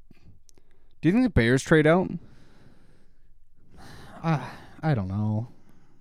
Do 1.01 1.07
you 1.09 1.13
think 1.13 1.23
the 1.23 1.29
Bears 1.29 1.63
trade 1.63 1.87
out? 1.87 2.11
Ah, 4.23 4.53
I 4.83 4.93
don't 4.93 5.07
know. 5.07 5.47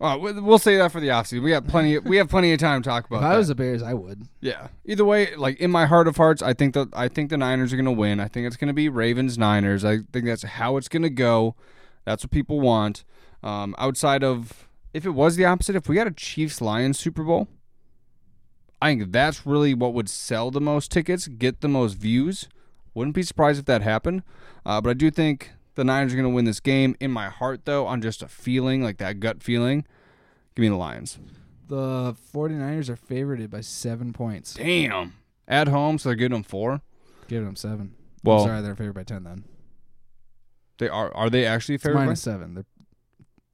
Oh, 0.00 0.16
we- 0.18 0.32
we'll 0.40 0.58
say 0.58 0.76
that 0.76 0.92
for 0.92 1.00
the 1.00 1.08
offseason. 1.08 1.42
We 1.42 1.50
have 1.50 1.66
plenty. 1.66 1.98
we 1.98 2.18
have 2.18 2.28
plenty 2.28 2.52
of 2.52 2.60
time 2.60 2.82
to 2.82 2.88
talk 2.88 3.06
about. 3.06 3.18
If 3.18 3.24
I 3.24 3.28
that. 3.30 3.38
was 3.38 3.48
the 3.48 3.54
Bears, 3.56 3.82
I 3.82 3.94
would. 3.94 4.28
Yeah. 4.40 4.68
Either 4.84 5.04
way, 5.04 5.34
like 5.34 5.58
in 5.58 5.70
my 5.72 5.86
heart 5.86 6.06
of 6.06 6.16
hearts, 6.16 6.40
I 6.42 6.52
think 6.52 6.74
that 6.74 6.88
I 6.92 7.08
think 7.08 7.30
the 7.30 7.36
Niners 7.36 7.72
are 7.72 7.76
going 7.76 7.84
to 7.86 7.90
win. 7.92 8.20
I 8.20 8.28
think 8.28 8.46
it's 8.46 8.56
going 8.56 8.68
to 8.68 8.74
be 8.74 8.88
Ravens 8.88 9.36
Niners. 9.36 9.84
I 9.84 9.98
think 10.12 10.26
that's 10.26 10.44
how 10.44 10.76
it's 10.76 10.88
going 10.88 11.02
to 11.02 11.10
go. 11.10 11.56
That's 12.04 12.22
what 12.24 12.30
people 12.30 12.60
want. 12.60 13.04
Um, 13.42 13.74
outside 13.78 14.22
of 14.22 14.68
if 14.94 15.04
it 15.04 15.10
was 15.10 15.34
the 15.36 15.44
opposite, 15.44 15.74
if 15.76 15.88
we 15.88 15.94
got 15.96 16.06
a 16.06 16.12
Chiefs 16.12 16.60
Lions 16.60 16.98
Super 16.98 17.24
Bowl, 17.24 17.48
I 18.80 18.90
think 18.94 19.10
that's 19.12 19.44
really 19.46 19.74
what 19.74 19.94
would 19.94 20.08
sell 20.08 20.50
the 20.52 20.60
most 20.60 20.90
tickets, 20.92 21.26
get 21.26 21.60
the 21.60 21.68
most 21.68 21.94
views. 21.94 22.48
Wouldn't 22.94 23.14
be 23.16 23.22
surprised 23.22 23.58
if 23.60 23.64
that 23.66 23.82
happened. 23.82 24.22
Uh, 24.64 24.80
but 24.80 24.90
I 24.90 24.94
do 24.94 25.10
think 25.10 25.50
the 25.78 25.84
Niners 25.84 26.12
are 26.12 26.16
going 26.16 26.28
to 26.28 26.34
win 26.34 26.44
this 26.44 26.58
game. 26.60 26.96
In 27.00 27.10
my 27.12 27.28
heart, 27.28 27.64
though, 27.64 27.86
on 27.86 28.02
just 28.02 28.20
a 28.20 28.28
feeling, 28.28 28.82
like 28.82 28.98
that 28.98 29.20
gut 29.20 29.42
feeling, 29.42 29.86
give 30.56 30.62
me 30.62 30.68
the 30.68 30.74
Lions. 30.76 31.18
The 31.68 32.16
49ers 32.34 32.88
are 32.88 32.96
favorited 32.96 33.48
by 33.50 33.60
seven 33.60 34.12
points. 34.12 34.54
Damn. 34.54 35.14
At 35.46 35.68
home, 35.68 35.98
so 35.98 36.08
they're 36.08 36.16
giving 36.16 36.32
them 36.34 36.42
four. 36.42 36.80
Give 37.28 37.44
them 37.44 37.54
seven. 37.56 37.94
Well, 38.24 38.40
I'm 38.40 38.46
sorry, 38.48 38.62
they're 38.62 38.74
favored 38.74 38.94
by 38.94 39.04
ten. 39.04 39.22
Then 39.22 39.44
They 40.78 40.88
are. 40.88 41.14
Are 41.14 41.30
they 41.30 41.46
actually 41.46 41.78
favored? 41.78 41.94
by- 41.98 42.04
minus 42.06 42.22
seven. 42.22 42.54
They're, 42.54 42.64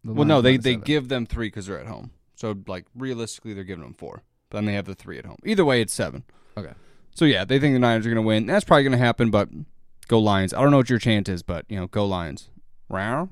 the 0.05 0.13
Well, 0.15 0.25
no, 0.27 0.41
they 0.41 0.57
they 0.57 0.73
seven. 0.73 0.85
give 0.85 1.09
them 1.09 1.27
three 1.27 1.49
because 1.49 1.67
they're 1.67 1.79
at 1.81 1.87
home. 1.87 2.11
So 2.37 2.57
like 2.67 2.87
realistically, 2.97 3.53
they're 3.55 3.65
giving 3.65 3.85
them 3.85 3.95
four. 3.95 4.23
But 4.51 4.59
then 4.59 4.65
they 4.67 4.73
have 4.75 4.87
the 4.87 4.95
three 4.95 5.19
at 5.19 5.27
home. 5.27 5.37
Either 5.45 5.65
way, 5.65 5.81
it's 5.81 5.93
seven. 5.93 6.25
Okay. 6.57 6.73
So 7.15 7.25
yeah, 7.27 7.45
they 7.45 7.59
think 7.61 7.75
the 7.75 7.79
Niners 7.79 8.07
are 8.07 8.11
going 8.11 8.23
to 8.23 8.27
win. 8.27 8.47
That's 8.47 8.65
probably 8.65 8.83
going 8.85 8.93
to 8.93 8.99
happen. 9.05 9.31
But 9.31 9.49
go 10.05 10.19
Lions. 10.19 10.55
I 10.55 10.61
don't 10.61 10.71
know 10.71 10.77
what 10.79 10.91
your 10.91 10.99
chant 10.99 11.29
is, 11.29 11.43
but 11.43 11.65
you 11.69 11.77
know, 11.77 11.87
go 11.87 12.07
Lions. 12.07 12.51
Row. 12.89 13.29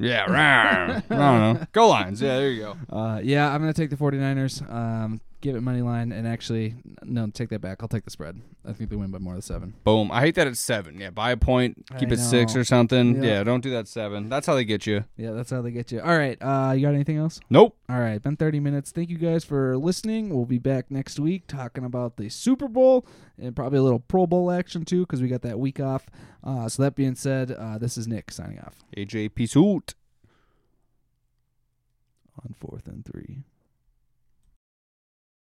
Yeah, 0.00 0.26
rawr. 0.26 1.02
I 1.10 1.16
don't 1.16 1.58
know. 1.58 1.66
Go 1.72 1.88
Lions. 1.88 2.22
Yeah, 2.22 2.36
there 2.36 2.50
you 2.50 2.60
go. 2.62 2.76
Uh, 2.96 3.20
yeah, 3.20 3.52
I'm 3.52 3.60
gonna 3.60 3.72
take 3.72 3.90
the 3.90 3.96
49ers. 3.96 4.72
Um, 4.72 5.20
give 5.40 5.54
it 5.56 5.60
money 5.60 5.82
line, 5.82 6.12
and 6.12 6.26
actually, 6.26 6.74
no, 7.02 7.26
take 7.28 7.48
that 7.50 7.60
back. 7.60 7.78
I'll 7.80 7.88
take 7.88 8.04
the 8.04 8.10
spread. 8.10 8.40
I 8.64 8.72
think 8.72 8.90
they 8.90 8.96
win 8.96 9.10
by 9.10 9.18
more 9.18 9.34
than 9.34 9.42
seven. 9.42 9.74
Boom. 9.84 10.10
I 10.10 10.20
hate 10.20 10.34
that 10.34 10.46
it's 10.46 10.60
seven. 10.60 10.98
Yeah, 11.00 11.10
buy 11.10 11.30
a 11.30 11.36
point, 11.36 11.86
keep 11.98 12.10
I 12.10 12.14
it 12.14 12.18
six 12.18 12.56
or 12.56 12.64
something. 12.64 13.22
Yeah. 13.22 13.30
Yeah. 13.30 13.44
don't 13.44 13.60
do 13.60 13.70
that 13.70 13.88
seven. 13.88 14.28
That's 14.28 14.46
how 14.46 14.54
they 14.54 14.64
get 14.64 14.86
you. 14.86 15.04
Yeah, 15.16 15.32
that's 15.32 15.50
how 15.50 15.62
they 15.62 15.70
get 15.70 15.92
you. 15.92 16.00
All 16.00 16.16
right, 16.16 16.36
uh, 16.40 16.72
you 16.72 16.82
got 16.82 16.94
anything 16.94 17.16
else? 17.18 17.40
Nope. 17.50 17.76
All 17.88 17.98
right, 18.00 18.22
been 18.22 18.36
30 18.36 18.60
minutes. 18.60 18.90
Thank 18.90 19.10
you 19.10 19.18
guys 19.18 19.44
for 19.44 19.76
listening. 19.76 20.34
We'll 20.34 20.44
be 20.46 20.58
back 20.58 20.90
next 20.90 21.18
week 21.18 21.46
talking 21.46 21.84
about 21.84 22.16
the 22.16 22.28
Super 22.28 22.68
Bowl 22.68 23.06
and 23.38 23.54
probably 23.54 23.78
a 23.78 23.82
little 23.82 24.00
Pro 24.00 24.26
Bowl 24.26 24.50
action 24.50 24.84
too, 24.84 25.00
because 25.06 25.22
we 25.22 25.28
got 25.28 25.42
that 25.42 25.58
week 25.58 25.80
off. 25.80 26.06
Uh, 26.42 26.68
so 26.68 26.82
that 26.82 26.94
being 26.94 27.14
said, 27.14 27.50
uh, 27.52 27.78
this 27.78 27.96
is 27.96 28.06
Nick 28.08 28.30
signing 28.30 28.58
off 28.60 28.74
AJ, 28.96 29.34
peace 29.34 29.56
out. 29.56 29.94
on 32.44 32.54
fourth 32.58 32.86
and 32.86 33.04
three. 33.04 33.44